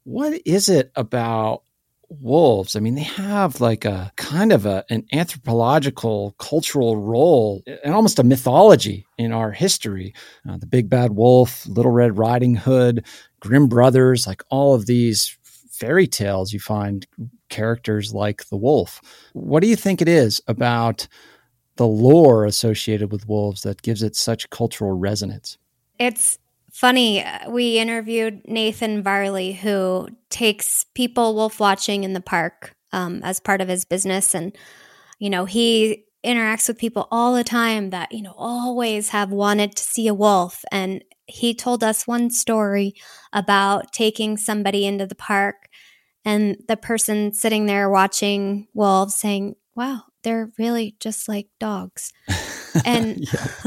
What 0.04 0.40
is 0.46 0.68
it 0.68 0.90
about 0.96 1.62
wolves, 2.10 2.74
I 2.74 2.80
mean, 2.80 2.96
they 2.96 3.02
have 3.02 3.60
like 3.60 3.84
a 3.84 4.12
kind 4.16 4.52
of 4.52 4.66
a, 4.66 4.84
an 4.90 5.06
anthropological 5.12 6.34
cultural 6.38 6.96
role 6.96 7.62
and 7.84 7.94
almost 7.94 8.18
a 8.18 8.24
mythology 8.24 9.06
in 9.16 9.32
our 9.32 9.52
history. 9.52 10.12
Uh, 10.48 10.56
the 10.56 10.66
big 10.66 10.90
bad 10.90 11.12
wolf, 11.12 11.66
Little 11.66 11.92
Red 11.92 12.18
Riding 12.18 12.56
Hood, 12.56 13.06
Grimm 13.38 13.68
Brothers, 13.68 14.26
like 14.26 14.42
all 14.50 14.74
of 14.74 14.86
these 14.86 15.38
fairy 15.80 16.06
tales, 16.06 16.52
you 16.52 16.60
find 16.60 17.06
characters 17.48 18.14
like 18.14 18.46
the 18.48 18.56
wolf. 18.56 19.00
What 19.32 19.60
do 19.60 19.66
you 19.66 19.76
think 19.76 20.00
it 20.00 20.08
is 20.08 20.40
about 20.46 21.08
the 21.76 21.86
lore 21.86 22.44
associated 22.44 23.10
with 23.10 23.26
wolves 23.26 23.62
that 23.62 23.82
gives 23.82 24.02
it 24.02 24.14
such 24.14 24.50
cultural 24.50 24.92
resonance? 24.92 25.56
It's 25.98 26.38
funny. 26.70 27.24
We 27.48 27.78
interviewed 27.78 28.42
Nathan 28.46 29.02
Varley, 29.02 29.52
who 29.54 30.08
takes 30.28 30.84
people 30.94 31.34
wolf 31.34 31.58
watching 31.58 32.04
in 32.04 32.12
the 32.12 32.20
park 32.20 32.74
um, 32.92 33.22
as 33.24 33.40
part 33.40 33.60
of 33.60 33.68
his 33.68 33.84
business. 33.84 34.34
And, 34.34 34.56
you 35.18 35.30
know, 35.30 35.46
he 35.46 36.04
interacts 36.24 36.68
with 36.68 36.78
people 36.78 37.08
all 37.10 37.34
the 37.34 37.44
time 37.44 37.90
that, 37.90 38.12
you 38.12 38.22
know, 38.22 38.34
always 38.36 39.08
have 39.08 39.30
wanted 39.30 39.74
to 39.76 39.82
see 39.82 40.06
a 40.06 40.14
wolf. 40.14 40.62
And 40.70 41.02
he 41.26 41.54
told 41.54 41.82
us 41.82 42.06
one 42.06 42.30
story 42.30 42.94
about 43.32 43.92
taking 43.92 44.36
somebody 44.36 44.84
into 44.86 45.06
the 45.06 45.14
park 45.14 45.68
and 46.24 46.56
the 46.68 46.76
person 46.76 47.32
sitting 47.32 47.66
there 47.66 47.88
watching 47.88 48.68
wolves 48.74 49.14
saying, 49.16 49.56
wow, 49.74 50.02
they're 50.22 50.50
really 50.58 50.96
just 51.00 51.28
like 51.28 51.48
dogs. 51.58 52.12
and 52.84 53.26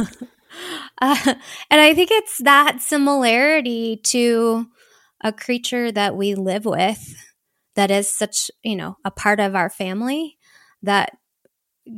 uh, 1.02 1.34
and 1.70 1.82
I 1.82 1.94
think 1.94 2.12
it's 2.12 2.38
that 2.40 2.82
similarity 2.82 3.98
to 4.06 4.68
a 5.24 5.32
creature 5.32 5.92
that 5.92 6.16
we 6.16 6.36
live 6.36 6.66
with 6.66 7.16
that 7.76 7.90
is 7.90 8.08
such, 8.08 8.52
you 8.62 8.76
know, 8.76 8.98
a 9.04 9.12
part 9.12 9.40
of 9.40 9.56
our 9.56 9.70
family 9.70 10.38
that 10.84 11.18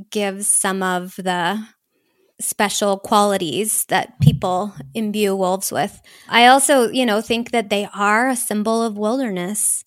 gives 0.10 0.48
some 0.48 0.82
of 0.82 1.16
the 1.18 1.66
special 2.40 3.00
qualities 3.00 3.86
that 3.86 4.20
people 4.20 4.74
imbue 4.94 5.36
wolves 5.36 5.72
with. 5.72 6.02
I 6.28 6.48
also, 6.48 6.90
you 6.90 7.06
know, 7.06 7.22
think 7.22 7.52
that 7.52 7.70
they 7.70 7.88
are 7.94 8.28
a 8.28 8.36
symbol 8.36 8.84
of 8.84 8.98
wilderness, 8.98 9.85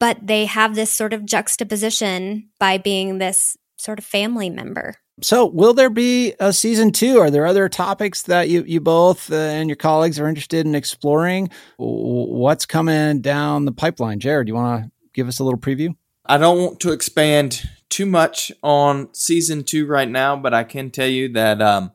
but 0.00 0.26
they 0.26 0.46
have 0.46 0.74
this 0.74 0.92
sort 0.92 1.12
of 1.12 1.24
juxtaposition 1.24 2.48
by 2.58 2.78
being 2.78 3.18
this 3.18 3.56
sort 3.76 3.98
of 3.98 4.04
family 4.04 4.50
member. 4.50 4.96
So, 5.22 5.44
will 5.46 5.74
there 5.74 5.90
be 5.90 6.34
a 6.40 6.52
season 6.52 6.92
two? 6.92 7.18
Are 7.18 7.30
there 7.30 7.46
other 7.46 7.68
topics 7.68 8.22
that 8.22 8.48
you, 8.48 8.64
you 8.66 8.80
both 8.80 9.30
uh, 9.30 9.36
and 9.36 9.68
your 9.68 9.76
colleagues 9.76 10.18
are 10.18 10.26
interested 10.26 10.64
in 10.64 10.74
exploring? 10.74 11.50
What's 11.76 12.64
coming 12.64 13.20
down 13.20 13.66
the 13.66 13.72
pipeline? 13.72 14.18
Jared, 14.18 14.46
do 14.46 14.52
you 14.52 14.54
want 14.54 14.84
to 14.84 14.90
give 15.12 15.28
us 15.28 15.38
a 15.38 15.44
little 15.44 15.60
preview? 15.60 15.94
I 16.24 16.38
don't 16.38 16.58
want 16.58 16.80
to 16.80 16.92
expand 16.92 17.68
too 17.90 18.06
much 18.06 18.50
on 18.62 19.12
season 19.12 19.64
two 19.64 19.86
right 19.86 20.08
now, 20.08 20.36
but 20.36 20.54
I 20.54 20.64
can 20.64 20.90
tell 20.90 21.08
you 21.08 21.32
that 21.34 21.60
um, 21.60 21.92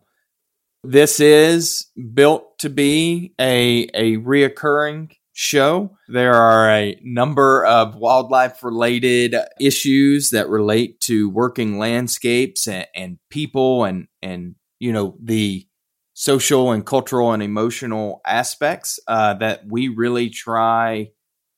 this 0.83 1.19
is 1.19 1.87
built 2.13 2.59
to 2.59 2.69
be 2.69 3.33
a 3.39 3.87
a 3.95 4.17
reoccurring 4.17 5.15
show. 5.37 5.97
There 6.07 6.33
are 6.33 6.71
a 6.71 6.97
number 7.03 7.65
of 7.65 7.97
wildlife 7.97 8.63
related 8.63 9.35
issues 9.59 10.29
that 10.29 10.47
relate 10.47 11.01
to 11.01 11.29
working 11.29 11.77
landscapes 11.77 12.69
and, 12.69 12.87
and, 12.95 13.19
people 13.29 13.83
and, 13.83 14.07
and, 14.21 14.55
you 14.79 14.93
know, 14.93 15.17
the 15.21 15.67
social 16.13 16.71
and 16.71 16.85
cultural 16.85 17.33
and 17.33 17.43
emotional 17.43 18.21
aspects 18.25 18.97
uh, 19.09 19.33
that 19.33 19.63
we 19.67 19.89
really 19.89 20.29
try 20.29 21.11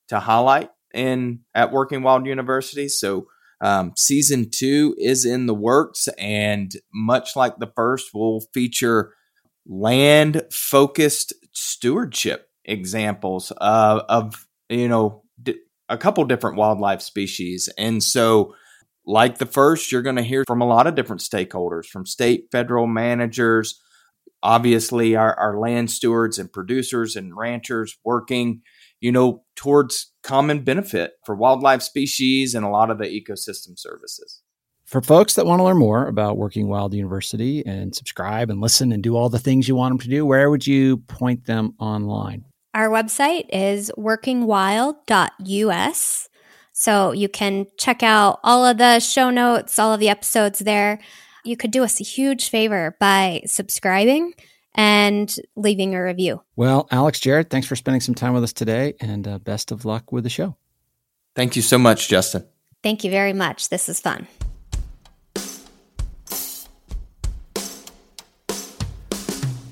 to 0.08 0.20
highlight 0.20 0.72
in 0.92 1.42
at 1.54 1.72
Working 1.72 2.02
Wild 2.02 2.26
University. 2.26 2.90
So, 2.90 3.28
um, 3.62 3.94
season 3.96 4.50
two 4.50 4.96
is 4.98 5.24
in 5.24 5.46
the 5.46 5.54
works, 5.54 6.08
and 6.18 6.72
much 6.94 7.36
like 7.36 7.58
the 7.58 7.72
first, 7.76 8.13
will 8.13 8.42
feature 8.54 9.13
land 9.68 10.44
focused 10.52 11.34
stewardship 11.54 12.47
examples 12.67 13.51
uh, 13.60 14.01
of 14.10 14.47
you 14.69 14.88
know 14.88 15.23
a 15.89 15.97
couple 15.97 16.23
different 16.25 16.58
wildlife 16.58 17.01
species, 17.01 17.69
and 17.77 18.03
so 18.03 18.53
like 19.08 19.38
the 19.38 19.45
first, 19.45 19.91
you're 19.91 20.01
going 20.01 20.17
to 20.17 20.21
hear 20.21 20.43
from 20.45 20.62
a 20.62 20.67
lot 20.67 20.86
of 20.86 20.95
different 20.95 21.21
stakeholders, 21.21 21.86
from 21.86 22.06
state, 22.06 22.49
federal 22.51 22.88
managers, 22.88 23.82
obviously 24.43 25.15
our, 25.15 25.34
our 25.39 25.58
land 25.58 25.89
stewards 25.89 26.38
and 26.38 26.51
producers 26.51 27.15
and 27.15 27.36
ranchers 27.36 27.97
working, 28.03 28.62
you 28.99 29.12
know, 29.12 29.43
towards 29.56 30.12
common 30.23 30.63
benefit 30.63 31.13
for 31.25 31.36
wildlife 31.36 31.82
species 31.82 32.53
and 32.53 32.65
a 32.65 32.69
lot 32.69 32.91
of 32.91 32.97
the 32.97 33.06
ecosystem 33.06 33.80
services. 33.80 34.41
For 34.86 35.01
folks 35.01 35.36
that 35.36 35.45
want 35.45 35.60
to 35.60 35.63
learn 35.63 35.77
more 35.77 36.08
about 36.08 36.38
Working 36.38 36.67
Wild 36.67 36.93
University 36.93 37.65
and 37.65 37.93
subscribe 37.95 38.49
and 38.49 38.62
listen 38.62 38.91
and 38.91 39.03
do 39.03 39.17
all 39.17 39.30
the 39.30 39.39
things 39.39 39.67
you 39.67 39.75
want 39.75 39.91
them 39.91 39.99
to 39.99 40.10
do, 40.10 40.25
where 40.25 40.49
would 40.49 40.65
you 40.65 40.97
point 40.97 41.45
them 41.45 41.73
online? 41.80 42.45
Our 42.78 42.90
website 42.90 43.50
is 43.52 43.92
workingwild.us. 43.98 46.30
So 46.74 47.12
you 47.12 47.28
can 47.28 47.66
check 47.76 48.04
out 48.04 48.40
all 48.44 48.63
of 48.63 48.78
the 48.78 49.00
show 49.00 49.32
notes, 49.32 49.80
all 49.80 49.96
of 49.96 50.00
the 50.00 50.10
episodes 50.10 50.60
there. 50.60 51.00
You 51.44 51.58
could 51.58 51.72
do 51.72 51.84
us 51.84 52.00
a 52.00 52.04
huge 52.04 52.50
favor 52.50 52.96
by 53.00 53.42
subscribing 53.48 54.36
and 54.76 55.36
leaving 55.56 55.96
a 55.96 56.04
review. 56.04 56.44
Well, 56.56 56.88
Alex 56.92 57.20
Jared, 57.20 57.50
thanks 57.50 57.66
for 57.66 57.76
spending 57.76 58.02
some 58.02 58.13
time 58.13 58.34
with 58.34 58.44
us 58.44 58.54
today 58.54 58.94
and 59.02 59.28
uh, 59.28 59.40
best 59.40 59.72
of 59.72 59.84
luck 59.84 60.12
with 60.12 60.24
the 60.24 60.30
show. 60.30 60.56
Thank 61.36 61.56
you 61.56 61.63
so 61.63 61.80
much, 61.80 62.08
Justin. 62.08 62.46
Thank 62.84 63.04
you 63.04 63.10
very 63.10 63.34
much. 63.34 63.70
This 63.70 63.90
is 63.90 64.00
fun. 64.00 64.28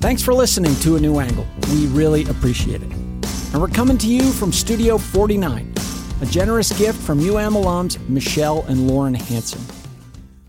Thanks 0.06 0.22
for 0.22 0.36
listening 0.36 0.76
to 0.82 0.98
A 0.98 1.00
New 1.00 1.18
Angle. 1.18 1.48
We 1.74 1.88
really 1.88 2.26
appreciate 2.26 2.84
it. 2.84 2.94
And 2.94 3.60
we're 3.60 3.68
coming 3.68 3.98
to 3.98 4.08
you 4.08 4.22
from 4.34 4.54
Studio 4.54 5.00
49, 5.00 5.74
a 6.22 6.26
generous 6.28 6.78
gift 6.78 7.02
from 7.02 7.18
UM 7.18 7.56
alums 7.56 7.98
Michelle 8.08 8.63
and 8.68 8.88
Lauren 8.88 9.15
Hanson. 9.15 9.62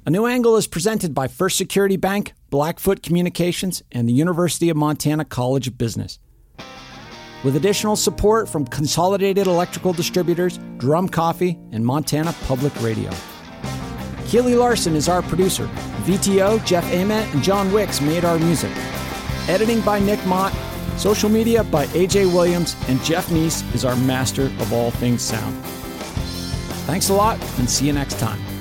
A 0.05 0.11
New 0.11 0.27
Angle 0.27 0.57
is 0.57 0.67
presented 0.67 1.15
by 1.15 1.27
First 1.27 1.57
Security 1.57 1.97
Bank, 1.97 2.35
Blackfoot 2.51 3.03
Communications, 3.03 3.83
and 3.91 4.07
the 4.07 4.13
University 4.13 4.69
of 4.69 4.77
Montana 4.77 5.25
College 5.25 5.69
of 5.69 5.79
Business. 5.79 6.19
With 7.43 7.57
additional 7.57 7.97
support 7.97 8.51
from 8.51 8.67
Consolidated 8.67 9.47
Electrical 9.47 9.95
Distributors, 9.95 10.59
Drum 10.77 11.09
Coffee, 11.09 11.59
and 11.73 11.83
Montana 11.83 12.35
Public 12.43 12.79
Radio. 12.83 13.11
Keely 14.27 14.55
Larson 14.55 14.95
is 14.95 15.09
our 15.09 15.23
producer. 15.23 15.67
VTO, 16.05 16.63
Jeff 16.67 16.85
Ament, 16.93 17.33
and 17.33 17.43
John 17.43 17.73
Wicks 17.73 18.03
made 18.03 18.27
our 18.27 18.39
music. 18.39 18.73
Editing 19.49 19.81
by 19.83 20.01
Nick 20.01 20.25
Mott. 20.27 20.53
Social 20.97 21.29
media 21.29 21.63
by 21.63 21.87
AJ 21.87 22.33
Williams. 22.33 22.75
And 22.89 23.03
Jeff 23.05 23.29
Neese 23.29 23.63
is 23.75 23.85
our 23.85 23.97
master 23.97 24.47
of 24.47 24.73
all 24.73 24.91
things 24.91 25.23
sound. 25.23 25.55
Thanks 26.87 27.11
a 27.11 27.15
lot 27.15 27.39
and 27.59 27.69
see 27.69 27.87
you 27.87 27.93
next 27.93 28.19
time. 28.19 28.56